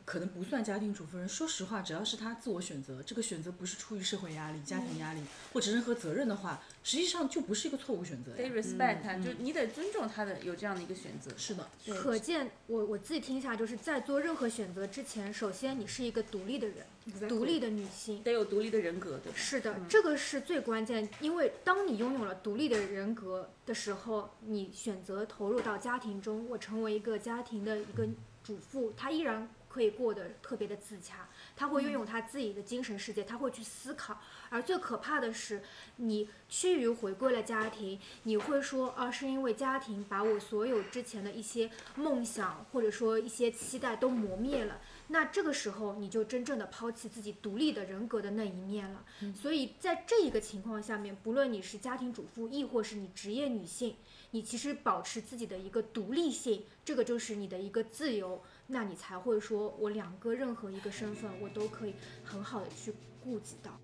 [0.05, 8.37] 可能不算家庭主妇人，说实话，只要是她自我选择，这个选择不是出于社会压力、家庭压力或者任何责任的话，实际上就不是一个错误选择呀。
[8.37, 11.31] 得 respect 他，就你得尊重他的有这样的一个选择。
[11.35, 18.21] 是的，可见我我自己听一下来，就是在做任何选择之前，首先你是一个独立的人，独立的女性。
[18.21, 19.37] 得有独立的人格，对吧？
[19.37, 28.07] 是的，这个是最关键，因为当你拥有了独立的人格的时候，你选择投入到家庭中，我成为一个家庭的一个
[28.43, 34.21] 主妇，她依然可以过得特别的自洽，他会拥有他自己的精神世界，他会去思考。
[34.49, 35.61] 而最可怕的是，
[35.97, 44.79] 你趋于回归了家庭，你会说啊，是因为家庭把我所有之前的一些梦想或者说一些期待都磨灭了。
[45.09, 49.03] 那这个时候，你就真正的抛弃自己独立的人格的那一面了。
[49.33, 53.97] 所以在这一个情况下面，不论你是家庭主妇，亦或是你职业女性，
[54.31, 61.93] 你其实保持自己的一个独立性，这个就是你的一个自由，那你才会说我两个任何一个身份，我都可以
[62.23, 62.93] 很好的去
[63.23, 63.79] 顾及到。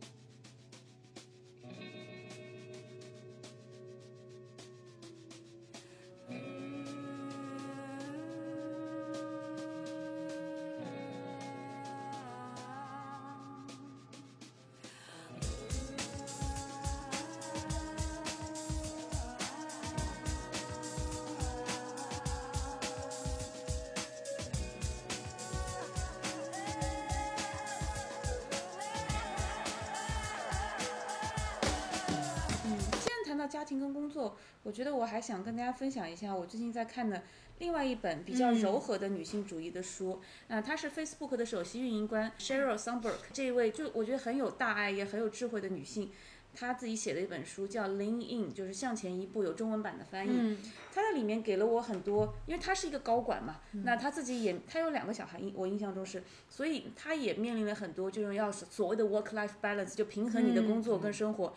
[34.64, 37.24] 我觉得我还想跟大家分享一下我最近在看的
[37.60, 40.20] 另外一本比较柔和的女性主义的书。
[40.48, 46.12] 啊、她是 Facebook 的首席运营官 Sheryl Sandberg 这一位，就我觉得很有大爱也很有智慧的女性。
[46.54, 50.58] 她自己写的一本书叫《Lean In》，就是向前一步，有中文版的翻译。
[50.94, 61.54] 她在里面给了我很多，因为她是一个高管嘛，那她自己也，她有两个小孩，印我印象中是，所以她也面临了很多就是要所谓的 work life balance，就平衡你的工作跟生活。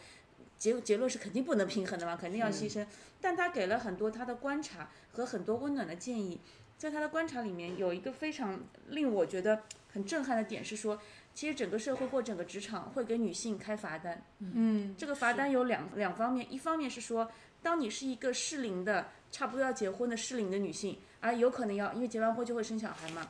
[0.65, 2.87] 结结论是肯定不能平衡的嘛，肯定要牺牲。
[3.21, 6.41] 但他给了很多他的观察和很多温暖的建议。
[6.79, 8.59] 在他的观察里面，有一个非常
[8.89, 10.99] 令我觉得很震撼的点是说，
[11.35, 14.25] 其实整个社会或整个职场会给女性开罚单。
[14.39, 17.31] 嗯，这个罚单有两两方面，一方面是说，
[17.63, 23.27] 当你是一个适龄的，差不多要结婚的适龄的女性，而有可能要因为结完婚就会生小孩嘛，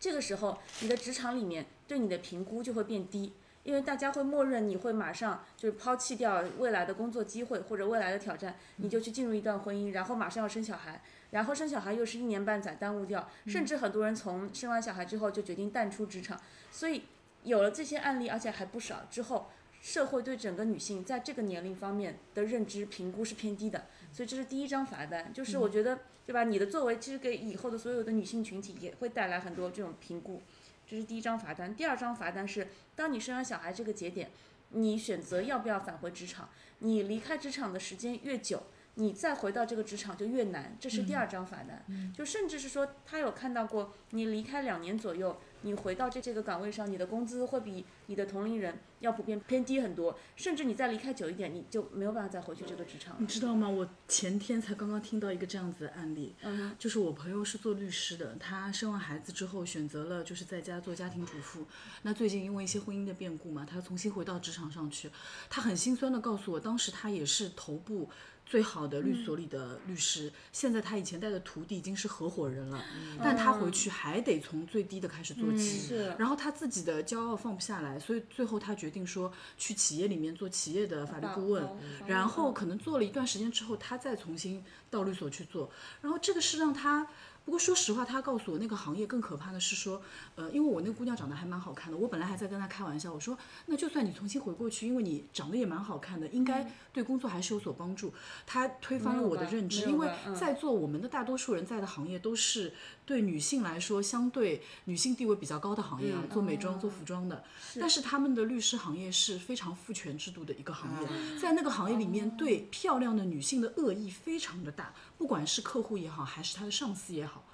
[0.00, 3.34] 这个时候你的职场里面对你的评估就会变低。
[3.64, 16.38] 因为大家会默认你会马上就是抛弃掉未来的工作机会或者未来的挑战，你就去进入一段婚姻，然后马上要生小孩，然后生小孩又是一年半载耽误掉，甚至很多人从生完小孩之后就决定淡出职场，
[16.70, 17.04] 所以
[17.42, 19.46] 有了这些案例，而且还不少之后，
[19.80, 26.44] 社会对整个女性在这个年龄方面的认知评估是偏低的，所以这是第一张罚单，就是我觉得对吧？
[26.44, 30.42] 你的作为其实给以后的所有的女性群体也会带来很多这种评估。
[30.86, 31.74] 这是第一张罚单。
[31.74, 34.30] 第二张罚单是，当你生完小孩这个节点，
[34.70, 36.48] 你选择要不要返回职场，
[36.80, 38.62] 你离开职场的时间越久，
[38.94, 40.76] 你再回到这个职场就越难。
[40.80, 41.84] 这是第二张罚单。
[42.12, 53.26] 就甚至是说，他有看到过你离开两年左右，你回到这这个岗位上，你的工资会比你的同龄人要普遍偏低很多，甚至你再离开久一点，你就没有办法再回去这个职场你。
[53.26, 53.68] 知道吗？
[53.68, 61.66] 我前天才刚刚听到一个这样子的案例，嗯就是我朋友是做律师的，他生完孩子之后选择了就是在家做家庭主妇。
[62.02, 65.10] 那最近因为一些婚姻的变故嘛，他重新回到职场上去，
[65.50, 68.08] 他很心酸的告诉我，当时他也是头部。
[68.46, 72.84] 最好的律所里的律师，现在他以前带的徒弟已经是合伙人了，
[73.22, 75.78] 但他回去还得从最低的开始做起。
[75.78, 81.66] 是然后他自己的骄傲放不下来，所以最后他决定说去企业里面做企业的法律顾问
[82.06, 85.70] 然后可能做了一段时间之后，他再重新到律所去做。
[86.00, 87.06] 然后这个是让他，
[87.44, 90.00] 不过说实话，他告诉我那个行业更可怕的是说，
[90.34, 93.36] 呃，因为我那个姑娘长得还蛮好看的，我本来还在跟她开玩笑，我说
[93.66, 98.12] 那就算你重新回过去，因为你长得也蛮好看的，应该对工作还是有所帮助。
[98.46, 102.72] 他推翻了我的认知，因为在座我们的大多数人在的行业都是
[103.06, 107.44] 对女性来说相对女性地位比较高的行业啊，做美妆、做服装的，
[107.78, 117.44] 但是他们的律师行业是非常父权制度的一个行业，在那个行业里面，对漂亮的女性的恶意非常的大，不管是客户也好，还是他的上司也好，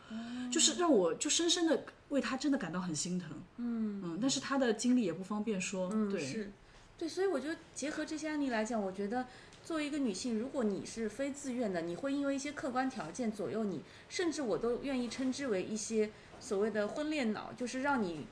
[0.52, 3.30] 就是让我就深深的为他真的感到很心疼。
[3.56, 6.24] 嗯嗯，但是他的经历也不方便说，对。
[6.24, 6.52] 是，
[6.96, 9.26] 对，所以我觉得结合这些案例来讲，我觉得
[9.70, 16.10] 作为一个女性，如果你是非自愿的，你会因为一些客观条件左右你，甚至我都愿意称之为一些
[16.40, 18.26] 所谓的婚恋脑，就是让你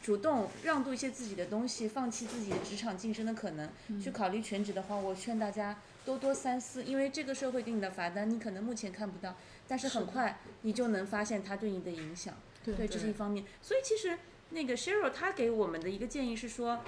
[0.00, 3.68] 主动让渡一些自己的东西，放弃自己的职场晋升的可能，
[4.00, 9.34] 去考虑全职的话，我劝大家多多三思，因为这个社会给你的罚单，你可能目前看不到，
[9.66, 12.32] 但是很快你就能发现它对你的影响。
[12.64, 13.44] 对，这是一方面。
[13.60, 14.16] 所以其实
[14.50, 16.84] 那个 Sheryl 她给我们的一个建议是说，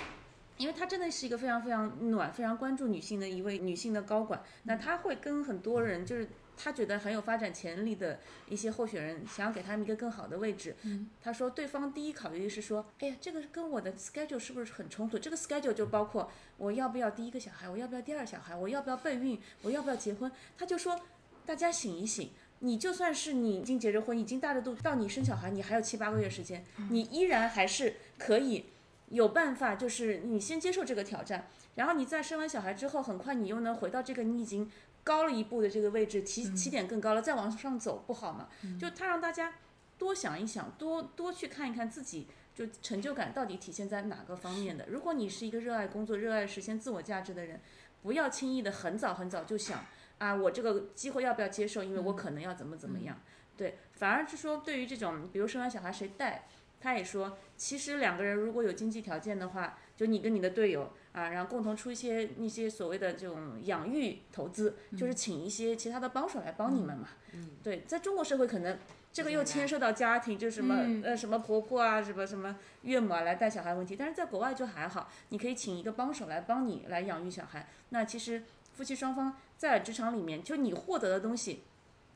[0.58, 6.28] 因为她真的是一个非常非常暖、非常关注女性的一位女性的高管，那她会跟很多人就是。
[6.60, 10.74] 她觉得很有发展潜力的一些候选人，想要给他们一个更好的位置。
[11.22, 15.16] 她说，对方第一考虑是说，哎呀，这个跟我的 schedule 是不是很冲突？
[15.16, 20.28] 这个 schedule 就包括我要不要第一个小孩，我要不要第二小孩，我要不要备孕，我要不要结婚？
[20.56, 21.00] 她就说，
[21.46, 22.30] 大家醒一醒。
[22.58, 28.64] 你就算是你已经结着婚，已经大着肚子，到你生小孩，你还有七八个月时间，你依然还是可以
[29.10, 34.70] 有办法，就是你先接受这个挑战，然后你在生完小孩之后，很快你又能回到这个你已经
[35.04, 38.48] 高了一步的这个位置，起起点更高了，再往上走，不好吗？
[38.78, 39.54] 就他让大家
[39.98, 42.26] 多想一想，多多去看一看自己。
[42.54, 44.84] 就成就感到底体现在哪个方面的？
[44.88, 47.60] 如果你是一个热爱工作、热爱实现自我价值的人，
[48.02, 49.84] 不要轻易的很早很早就想
[50.18, 51.84] 啊，我这个机会要不要接受？
[51.84, 53.16] 因为我可能要怎么怎么样。
[53.56, 56.48] 对，反而是说对于这种，比如生完小孩谁带，
[56.80, 67.08] 他也说，其实两个人如果有经济条件的话，就你跟你的队友啊，然后共同出一些那些所谓的这种养育投资，就是请一些其他的帮手来帮你们嘛。
[67.32, 68.78] 嗯，对，在中国社会可能。
[69.10, 77.66] 这个又牵涉到家庭，就什么、呃什么婆婆啊，什么什么岳母啊来带小孩问题，但是在国外就还好，你可以请一个帮手来帮你来养育小孩。
[77.88, 81.62] 那其实夫妻双方在职场里面，就你获得的东西，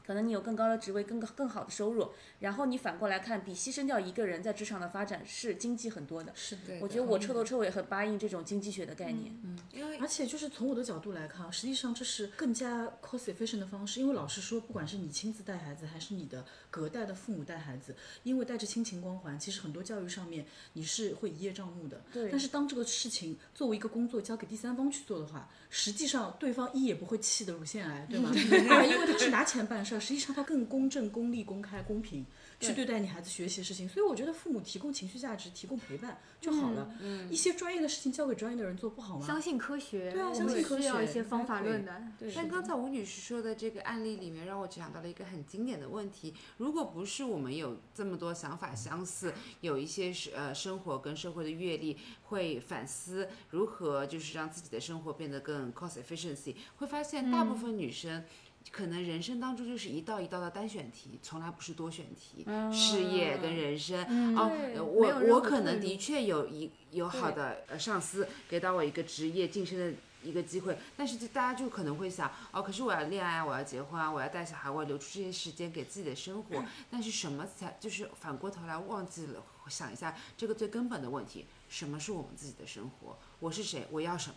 [0.06, 6.32] 可能你有更高的职位、更更好的收入，然后你反过来看，比牺牲掉一个人在职场的发展是经济很多的。
[6.34, 9.34] 是的，我觉得我彻头彻尾很答应这种经济学的概念。
[9.44, 14.00] 嗯，因为而且就是从我的角度来看，实际上这是更加 cost efficient 的方式。
[14.00, 22.02] 因为老实说，不管是你亲自带孩子，还是你的隔代的父母带孩子，因为带着亲情光环，其实很多教育上面你是会一叶障目的。
[22.12, 28.30] 对但是当这个事情作为一个工作交给第三方去做的话，实际上对方一也不会气得乳腺癌，对吗？
[28.32, 32.24] 对， 因为他是拿钱办事儿，实际上他更公正、公利、公开、公平
[32.60, 33.88] 去对待你孩子学习的事情。
[33.88, 36.90] 所以我觉得父母提供情绪价值、提供陪伴就好了。
[37.00, 39.26] 嗯，一些专业的事情交给专业的人做不好吗？
[39.26, 42.02] 相信科学，对啊相信科需要学一些方法论的。
[42.18, 58.24] 对但刚才吴女士说的这个案例里面，让我想到了一个很经典的问题：如果不是我们有这么多想法相似，有一些是呃生活跟社会的阅历，会反思如何就是让自己的生活变得更 cost efficiency，会发现大部分女生。
[58.70, 62.46] 可能人生当中就是一道一道的单选题，从来不是多选题。
[62.72, 64.50] 事业跟人生，哦，
[64.80, 69.92] 我我可能的确有一有好的呃上司给到我一个职业晋升的
[70.22, 83.18] 一个机会，但是就大家就可能会想，哦，可是我要恋爱，我要结婚啊，我要带小孩，我要留出这些时间给自己的生活， 但是什么才就是反过头来忘记了想一下这个最根本的问题，什么是我们自己的生活？
[83.40, 83.86] 我是谁？
[83.90, 84.36] 我要什么？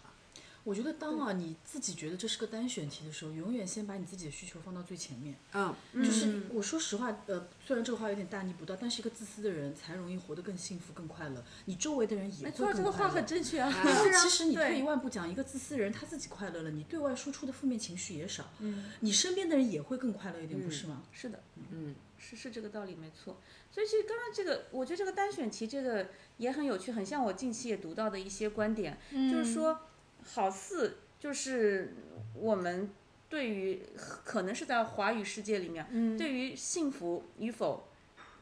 [0.65, 5.35] 我觉得当啊你自己觉得这是个单选题的时候，永远先把你自己的需求放到最前面。
[5.53, 11.43] 嗯，就是我说实话，呃，虽然这个话有点大逆不道，但是一个自私的人才容易活得更幸福、更快乐。
[11.65, 13.23] 你周围的人也会没错，更快乐这个话很。
[13.25, 13.69] 正确啊。
[13.71, 21.03] 是啊其实你退一万步讲，一个自私的人他自己快乐了，你对外输出的负面情绪也少，嗯，你身边的人也会更快乐一点，不是吗？
[21.11, 23.39] 是的，嗯，是是这个道理，没错。
[23.71, 26.07] 所以其实刚刚这个，我觉得这个单选题这个
[26.37, 29.77] 也很有趣，很像我近期也读到的一些观点，就是说，
[30.33, 31.93] 好似就是
[32.33, 32.89] 我们
[33.29, 33.81] 对于
[34.23, 37.87] 可能是在华语世界里面，对于幸福与否，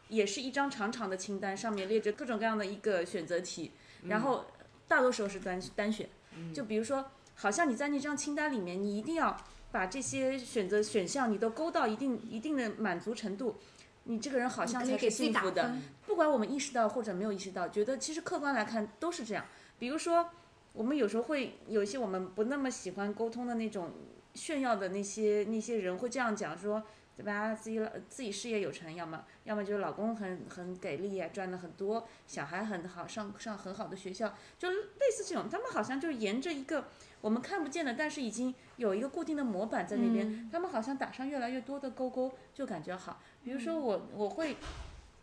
[0.09, 3.71] 也是一张长长的清单，上面列着各种各样的一个选择题，
[4.07, 4.45] 然后
[4.87, 6.09] 大多时候是单单选，
[6.53, 9.35] 就比如说，好像你在那张清单里面，你一定要
[9.71, 13.55] 把这些选择选项你都勾到一定一定的满足程度，
[14.03, 15.75] 你这个人好像才是幸福的。
[16.05, 19.45] 不管我们意识到或者没有意识到，觉得其实客观来看都是这样。
[19.79, 20.29] 比如说，
[20.73, 23.91] 我们有时候会有一些我们不那么喜欢沟通的那种
[24.33, 26.83] 炫耀的那些那些人会这样讲说，
[27.15, 27.53] 对吧？
[27.53, 36.85] 自己老自己事业有成，要么要么就是老公很很给力啊，赚了很多，小孩很好，上上很好的学校，就类似这种，他们好像就沿着一个
[37.21, 43.21] 我们看不见的，但是已经有一个固定的模板在那边，他们好像打上越来越多的勾勾，就感觉好。
[43.43, 44.57] 比如说我我会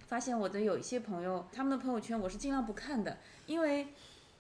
[0.07, 3.89] 发现我的有一些朋友，他们的朋友圈我是尽量不看的，因为。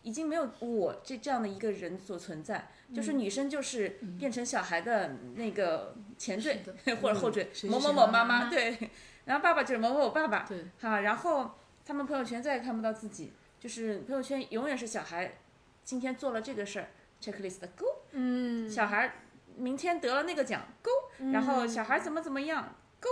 [0.02, 6.62] 已经没有我这这样的一个人所存在，就是女生就是变成小孩的那个前缀
[7.02, 8.90] 或者后缀，某某某妈妈对，
[9.26, 11.50] 然后爸爸就是某某某爸爸，对，好，然后
[11.84, 15.38] 他们朋友圈再也看不到自己，就是朋友圈永远是小孩
[15.84, 16.88] 今天做了这个事儿
[17.20, 19.14] ，checklist 勾，嗯，小孩
[19.56, 20.90] 明天得了那个奖勾，
[21.32, 23.08] 然后小孩怎么怎么样勾，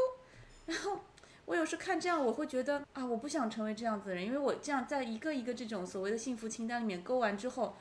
[0.66, 1.00] 然后。
[1.48, 7.74] 我有时看这样，我会觉得啊，我不想成为这样子的人，因为我这样在一个一个这种所谓的幸福清单里面勾完之后，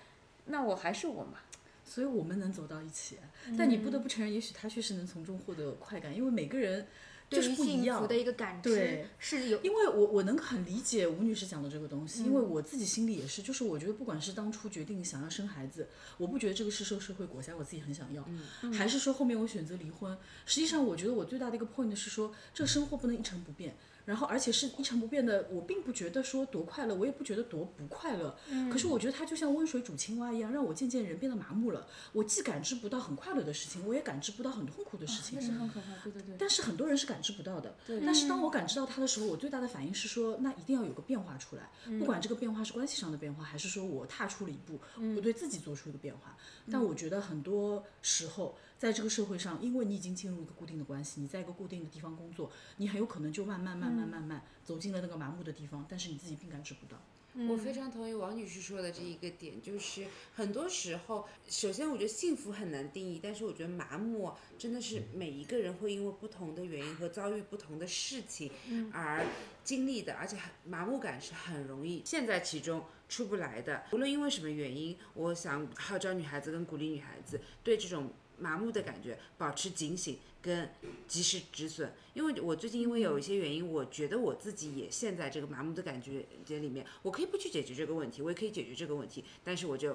[0.45, 1.39] 那我还是我嘛。
[1.83, 3.17] 所以我们能走到一起，
[3.57, 6.87] 但你不得不承认，也许他确实能从中获得快感，因为每个人
[7.29, 9.07] 就是不一样幸福的一个感知对。
[9.19, 18.23] 是有，因为我我能很理解吴女士讲的这个东西，因为我自己心里也是，就是我觉得不管是当初决定想要生孩子，我不觉得这个是受社会裹挟，我自己很想要，
[18.71, 23.75] 还是说后面我选择离婚，实际上我觉得我最大的一个 point 是说，这个生活不能一成不变。
[24.07, 28.33] 然后，而且是一成不变的，我并不觉得说多快乐，我也不觉得多不快乐。
[28.71, 31.85] 可是我觉得它就像温水煮青蛙一样，让我渐渐人变得麻木了。
[32.13, 35.37] 我既感知不到很快乐的事情，我也感知不到很痛苦的事情。
[35.37, 36.35] 那是很可怕，对对对。
[36.39, 37.75] 但是很多人是感知不到的。
[38.05, 41.69] 但是当我感知到它的时候，我最大的反应是说，那一定要有个变化出来。
[41.99, 44.79] 不管这个变化是关系上的变化，还是说我踏出了一步，
[45.17, 46.37] 我对自己做出一个变化。
[46.71, 57.01] 但我觉得很多时候，在这个社会上，因为你已经进入一个固定的关系，你在一个固定的地方工作，你很有可能就慢慢慢慢慢慢走进了那个麻木的地方，但是你自己并感知不到。
[57.47, 68.49] 我非常同意王女士说的这一个点，就是很多时候，首先我觉得幸福很难定义，但是我觉得麻木真的是每一个人会因为不同的原因和遭遇不同的事情
[68.91, 69.23] 而
[69.63, 73.83] 经历的，而且很麻木感是很容易陷在其中出不来的。
[73.91, 80.69] 无论因为什么原因，我想号召女孩子跟鼓励女孩子对这种麻木的感觉保持警醒跟
[81.07, 81.91] 及时止损。
[82.13, 86.85] 因为我最近因为有一些原因，我觉得我自己也陷在这个麻木的感觉这里面。
[87.03, 89.93] 我可以不去解决这个问题，我也可以解决这个问题，但是我就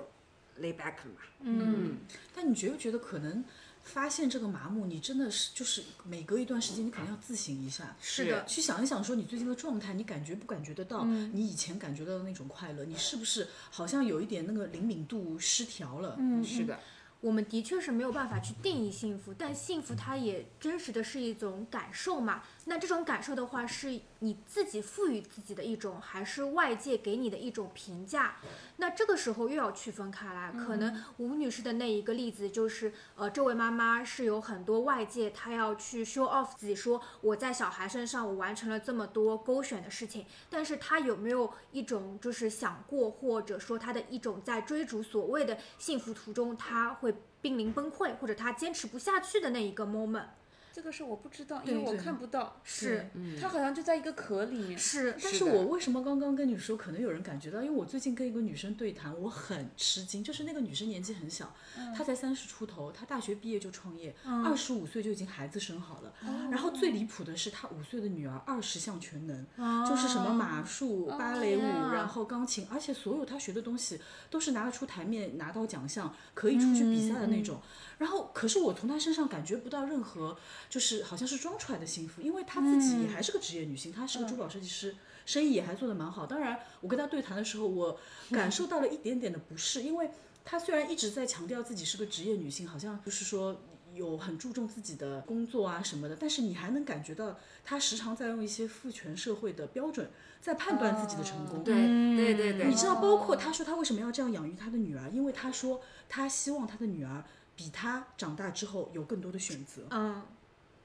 [0.60, 1.20] lay back 了嘛。
[1.40, 1.98] 嗯，
[2.34, 3.44] 但你觉不觉得可能
[3.82, 11.04] 发现这个麻木，你真的是就是每隔一段时间，你可能要自省一下，是的去想一想，说你最近的状态，你感觉不感觉得到？
[11.04, 16.14] 你以前感觉到的那种快乐，你是不是好像有一点那个灵敏度失调了？
[16.20, 16.78] 嗯，是的。
[17.22, 22.42] 我们的确是没有办法去定义幸福，但幸福它也真实的是一种感受嘛。
[22.64, 28.36] 那这种感受的话，是你自己赋予自己的一种，还是外界给你的一种评价？
[28.76, 30.52] 那这个时候又要区分开来。
[30.52, 50.26] 可能吴女士的那一个例子就是，呃，这位妈妈是有很多外界她要去 show off 自己，说我在小孩身上我完成了这么多勾选的事情，但是她有没有一种就是想过，或者说她的一种在追逐所谓的幸福途中，她会濒临崩溃，或者她坚持不下去的那一个 moment？
[50.72, 52.60] 这个是我不知道，因为我看不到。
[52.64, 53.06] 是，
[53.38, 54.78] 它好像就在一个壳里面。
[54.78, 61.54] 是，但是我为什么刚刚跟你说，可能有人感觉到，因为我最近跟一个女生对谈，我很吃惊，就是那个女生年纪很小，
[61.94, 66.14] 她才三十出头，她大学毕业就创业，二十五岁就已经孩子生好了，
[66.50, 69.46] 然后最离谱的是，她五岁的女儿二十项全能，
[69.86, 71.60] 就是什么马术、芭蕾舞，
[71.92, 74.00] 然后钢琴，而且所有她学的东西
[74.30, 77.60] 都是拿得出台面、拿到奖项、可以出去比赛的那种。
[77.98, 80.34] 然后，可是我从她身上感觉不到任何。
[80.72, 84.96] 就是好像是装出来的幸福，因为她自己也还是个职业女性，她是个珠宝设计师，
[85.26, 86.24] 生意也还做得蛮好。
[86.24, 88.00] 当然，我跟她对谈的时候，我
[88.30, 90.10] 感受到了一点点的不适，因为
[90.46, 93.60] 她虽然一直在强调自己是个职业女性，好像就是说
[93.92, 100.10] 有很注重自己的工作啊什么的，但是你还能感觉到她时常在用一些父权社会的标准
[100.40, 101.62] 在判断自己的成功。
[101.62, 101.74] 对
[102.16, 107.22] 对对对，你知道，包括她说她为什么要这样养育她的女儿，因为她说她希望她的女儿
[107.54, 109.82] 比她长大之后有更多的选择。
[109.90, 110.22] 嗯。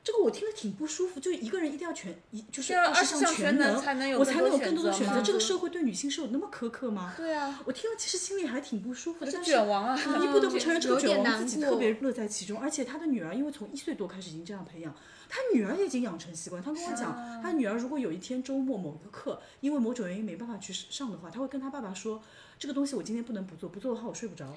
[0.07, 7.13] 这个我听了挺不舒服，就一个人一定要全一就是要二十项全能，才能有我才能有更多的选择这个社会对女性是有那么苛刻吗？
[7.17, 9.29] 对啊，我听了其实心里还挺不舒服的。
[9.29, 14.95] 是但是卷王啊 你不得不承认这个卷王自己特别乐在其中，而且他的女儿因为从一岁多开始已经这样培养，
[15.27, 16.63] 他女儿也已经养成习惯。
[16.63, 22.23] 他跟我讲，他女儿如果有一天周末某个课因为某种原因没办法去上的话，他会跟他爸爸说。
[22.59, 24.51] 这个东西我今天不能不做，不做的话我睡不着，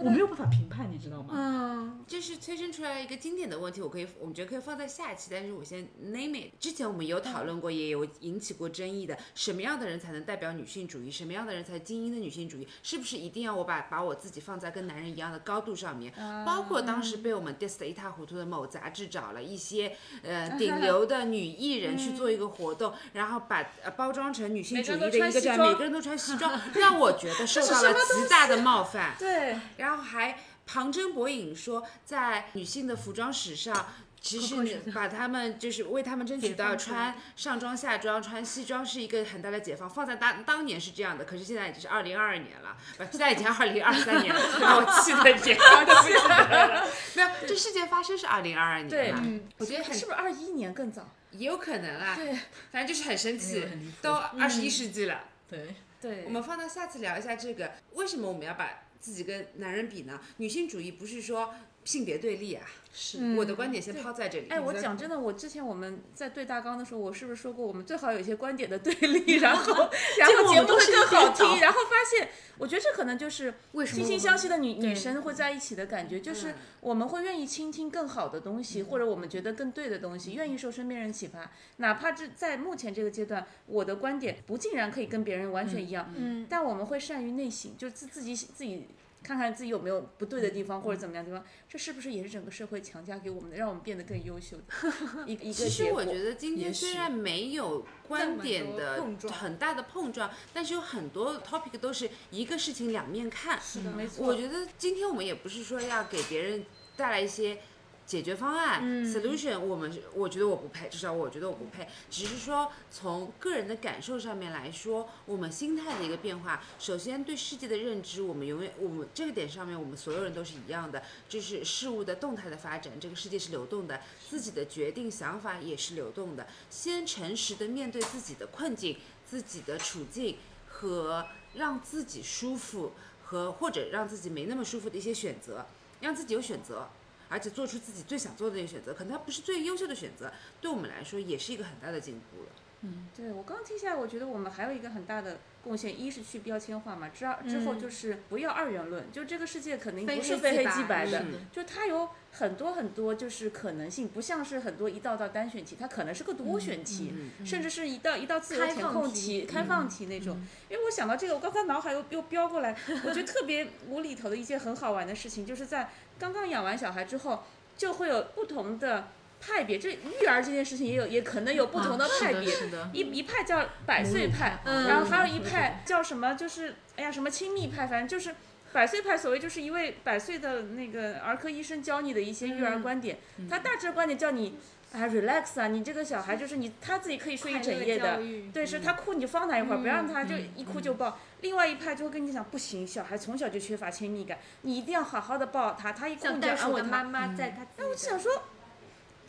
[0.00, 1.32] 我没有办法评判，你知道吗？
[1.34, 6.50] 嗯，这是催生出来一个经典的问题，我可以，我们觉得可以放放在下一期，但是我先 name it。
[6.58, 11.08] 之前我们有讨论过，也有引起过争议的，什么样的人才能代表女性主义？
[11.08, 12.66] 什么样的人才精英的女性主义？
[12.82, 16.12] 是不是一定要我把把我自己放在跟男人一样的高度上面？
[16.44, 29.14] 包括当时被我们 diss 得一塌糊涂的某杂志找了一些呃顶流的女艺人去做一个活动，然后把呃包装成女性主义的一个这样，每个人都穿西装，让我觉得受到了极大的冒犯。
[29.20, 39.88] 对，然后还旁征博引说，在女性的服装史上，其实你把她们就是为她们争取到穿上装下装、穿西装是一个很大的解放。
[39.88, 46.88] 放在当当年是这样的，可是现在已经是二零二二年了，不， 现在已经二零二三年了，把 我气得这样都不记得了。
[47.14, 49.10] 没有，这事件发生是二零二二年对。
[49.10, 49.22] 了，
[49.58, 51.06] 我觉得很是不是二一年更早？
[51.32, 52.14] 也有可能啦。
[52.16, 52.32] 对。
[52.72, 55.24] 反正就是很生气很离谱，都二十一世纪了。
[55.50, 56.24] 对，对。
[56.24, 60.18] 我，们放到下次聊一下这个，为什么我们要把自己跟男人比呢？
[60.38, 61.54] 女性主义不是说
[61.84, 63.36] 性别对立啊，是。
[63.36, 64.48] 我的观点先抛在这里。
[64.48, 72.28] 哎，我讲真的，我之前我们在对大纲的时候，我是不是说过，我们最好有一些观点的对立， 然后然后节目会更好听，然后发现，
[72.58, 88.86] 我觉得这可能就是为什么惺惺相惜的女女生会在一起的感觉，就是我们会愿意倾听更好的东西，或者我们觉得更对的东西，愿意受身边人启发，哪怕这在目前这个阶段，我的观点不尽然可以跟别人完全一样，嗯，但我们会善于内省，就自自己自己
[89.24, 94.64] 看看自己有没有不对的地方或者怎么样的地方，这是不是也是整个社会强加给我们的，让我们变得更优秀的
[95.26, 95.92] 一个一个其实？
[95.92, 99.02] 我觉得今天虽然没有观点的
[99.32, 103.58] 很大的碰撞，但是有很多 topic 都是一个事情两面看。
[103.60, 104.26] 是的，没错。
[104.26, 107.58] 我觉得今天我们也不是说要给别人带来一些
[108.06, 111.88] 解决方案、solution，我们我觉得我不配，至少我觉得我不配。
[112.10, 116.62] 只是说从个人的感受上面来说，我们心态的一个变化。
[116.78, 126.46] 首先对世界的认知，我们永远我们这个点上面，我们所有人都是一样的，就是事物的动态的发展，这个世界是流动的，自己的决定想法也是流动的。
[126.68, 130.36] 先诚实的面对自己的困境、自己的处境
[130.68, 132.92] 和让自己舒服
[133.24, 135.64] 和或者让自己没那么舒服的一些选择，
[136.00, 136.88] 让自己有选择，
[137.28, 142.48] 而且做出自己最想做的那个选择，可能它不是最优秀的选择，对我们来说也是一个很大的进步了。
[142.86, 160.36] 嗯对我刚听下来，我觉得我们还有一个很大的贡献，一是去标签化嘛，之二之后就是不要二元论，就这个世界肯定不是非黑黑即白的是，就它有很多很多就是可能性，不像是很多一道道单选题，它可能是个多选题，甚至是一道一道自由填开放题空题、开放题那种。
[160.68, 165.88] 因为我想到这个，我刚才脑海又又飙过来，我觉得特别无厘头的一件很好玩的事情，就是在
[166.18, 167.44] 刚刚养完小孩之后，
[167.76, 169.08] 就会有不同的。
[169.46, 172.50] 派别，这育儿这件事情也有，也可能有不同的派别。
[172.94, 176.32] 一一派叫百岁派，嗯然后还有一派叫什么？
[176.32, 178.34] 就是哎呀，什么亲密派，反正就是
[178.72, 179.18] 百岁派。
[179.18, 183.18] 所谓就是一位百岁的那个儿科医生教你的一些育儿观点，
[183.50, 184.56] 他大致的观点叫你
[184.94, 188.20] 啊 relax 啊，你这个小孩就是你他自己可以睡一整夜的，
[188.52, 191.18] 对，是他哭你就放他一会儿，不让他就一哭就抱。
[191.40, 197.04] 另外一派就会跟你讲，不行，小孩从小就缺乏亲密感，你一定要好好的抱他，他一哭像你就安慰他。
[197.04, 198.32] 妈在他自己的，我就想说，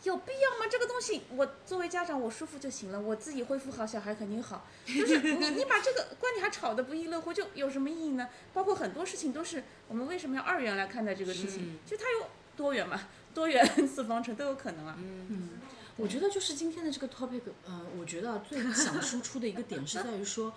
[0.04, 0.66] 有必要吗？
[0.70, 4.66] 这个东西，我作为家长，我舒服就行了，我自己恢复好，小孩肯定好。
[4.86, 8.28] 就是 你，你把这个观点还吵得不亦乐乎，就有什么意义呢？
[8.54, 11.78] 包括很多事情都是我们为什么要二元来看待这个事情？
[11.84, 13.00] 就它有多元嘛，
[13.36, 14.96] 多元四方程都有可能啊。
[14.98, 15.50] 嗯
[15.98, 20.52] 我觉得就是今天的这个 topic，呃，我觉得啊最想输出的一个点是在于说，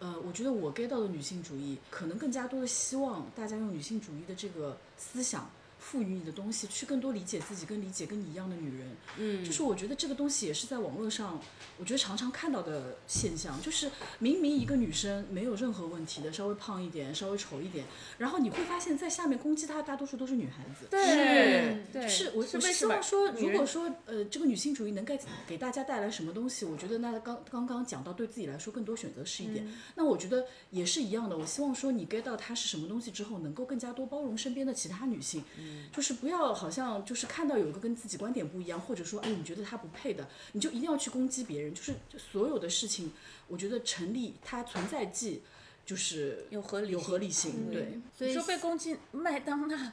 [0.00, 5.48] 呃，我觉得我 get 到的女性主义，可能更加多的希望大家用女性主义的这个思想
[5.80, 8.96] 赋予你的东西，去更多理解自己，跟理解跟你一样的女人。
[9.16, 11.40] 嗯，就是我觉得这个东西也是在网络上，
[11.78, 17.86] 我觉得常常看到的现象，就是明明一个女生没有任何问题的，稍微胖一点，稍微丑一点，
[18.18, 20.86] 然后你会发现在下面攻击她的，大多数都是女孩子。
[20.90, 31.36] 对就，是我我希望说，如果说呃这个女性主义能给给大家带来什么东西，我觉得那刚刚刚讲到对自己来说更多选择是一点，嗯那我觉得也是一样的。
[31.38, 35.42] 我希望说你 get 到它是什么东西之后，能够更加多包容身边的其他女性，
[35.92, 41.74] 就是不要好像就是看到有一个跟自己观点不一样，或者说哎你觉得他不配的，你就一定要去攻击别人。
[41.74, 43.12] 就是所有的事情，
[43.48, 45.42] 我觉得成立它存在即
[45.90, 48.00] 就是有合理有合理性，对。
[48.16, 49.92] 所以你说被攻击，麦当娜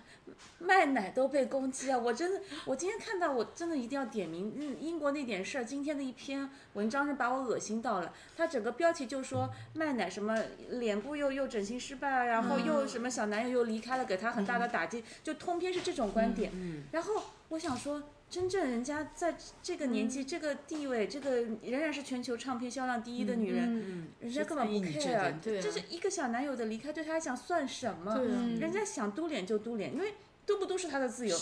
[0.59, 1.97] 卖奶都被攻击啊！
[1.97, 4.53] 我真的，我今天看到，我真的一定要点名。
[4.55, 8.13] 嗯，英国那点事儿，今天的一篇文章是把我恶心到了。
[8.35, 10.37] 它整个标题就说卖奶什么
[10.69, 16.51] 脸部又又整形失败啊，然后又什么小男友又离开了，给他很大的打击，就通篇是这种观点。
[16.91, 18.03] 然后我想说。
[18.29, 25.61] 真正人家在这个年纪、这个地位、这个仍然是全球唱片销量第一的女人，嗯人家根本不 care，点对啊。
[25.63, 28.15] 这是一个小男友的离开对他来讲算什么？
[28.59, 31.37] 人家想嘟脸就嘟脸，因为嘟不嘟是他的自由。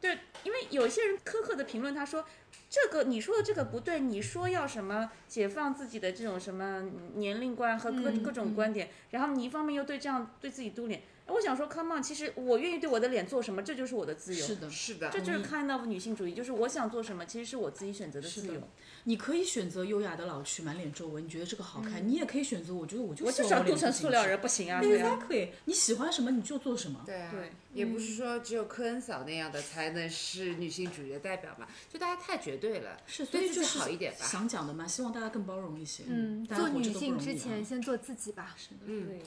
[0.00, 2.24] 对，因为有一些人苛刻的评论他说，
[2.70, 6.82] 这个你说的这个不对，你说要什么解放自己的这种什么
[7.16, 14.46] 年龄观和各、嗯各种观点，然后你一方面又对这样对自己嘟脸，我想说，come on，其实我愿意对我的脸做什么，这就是我的自由。
[14.46, 18.60] 是的，是的，这就是 kind of 女性主义，就是我想做什么，其实是我自己选择的自是的由。
[19.04, 24.82] 你可以选择优雅的老去，满脸皱纹，你觉得这个好看；你也可以选择，我觉得我就我就想做成塑料人，不行啊。
[24.82, 27.02] Exactly，你喜欢什么你就做什么。
[27.06, 34.26] 对啊，对也不是说只有科恩嫂那样的才能是女性主义的代表嘛，就大家太绝对了，是，所以就是好一点吧。
[34.26, 36.02] 想讲的嘛，希望大家更包容一些。
[36.08, 38.56] 嗯，做女性之前先做自己吧。
[38.84, 39.20] 嗯，对。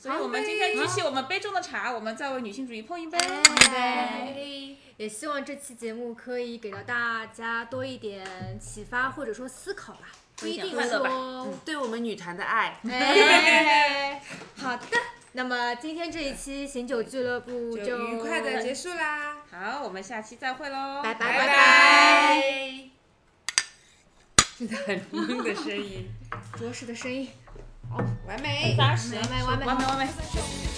[0.00, 3.18] 所以我们今天举起我们杯中的茶，我们再为女性主义碰一杯。
[3.18, 8.26] 对，也希望这期节目可以给到大家多一点
[8.58, 11.46] 启发或者说思考吧，不一定说。
[11.66, 14.22] 对我们女团的爱，哎，
[14.56, 14.86] 好的，
[15.32, 21.38] 那么今天这一期醒酒俱乐部就就愉快的结束啦，好，我们下期再会喽，拜拜。
[21.38, 21.52] 拜拜。
[22.40, 22.84] 拜。
[24.58, 26.08] 真的很闷的声音，
[26.58, 27.28] 着实的声音，
[28.26, 28.74] 完美。
[28.76, 30.69] 扎实，完美完美完美完美。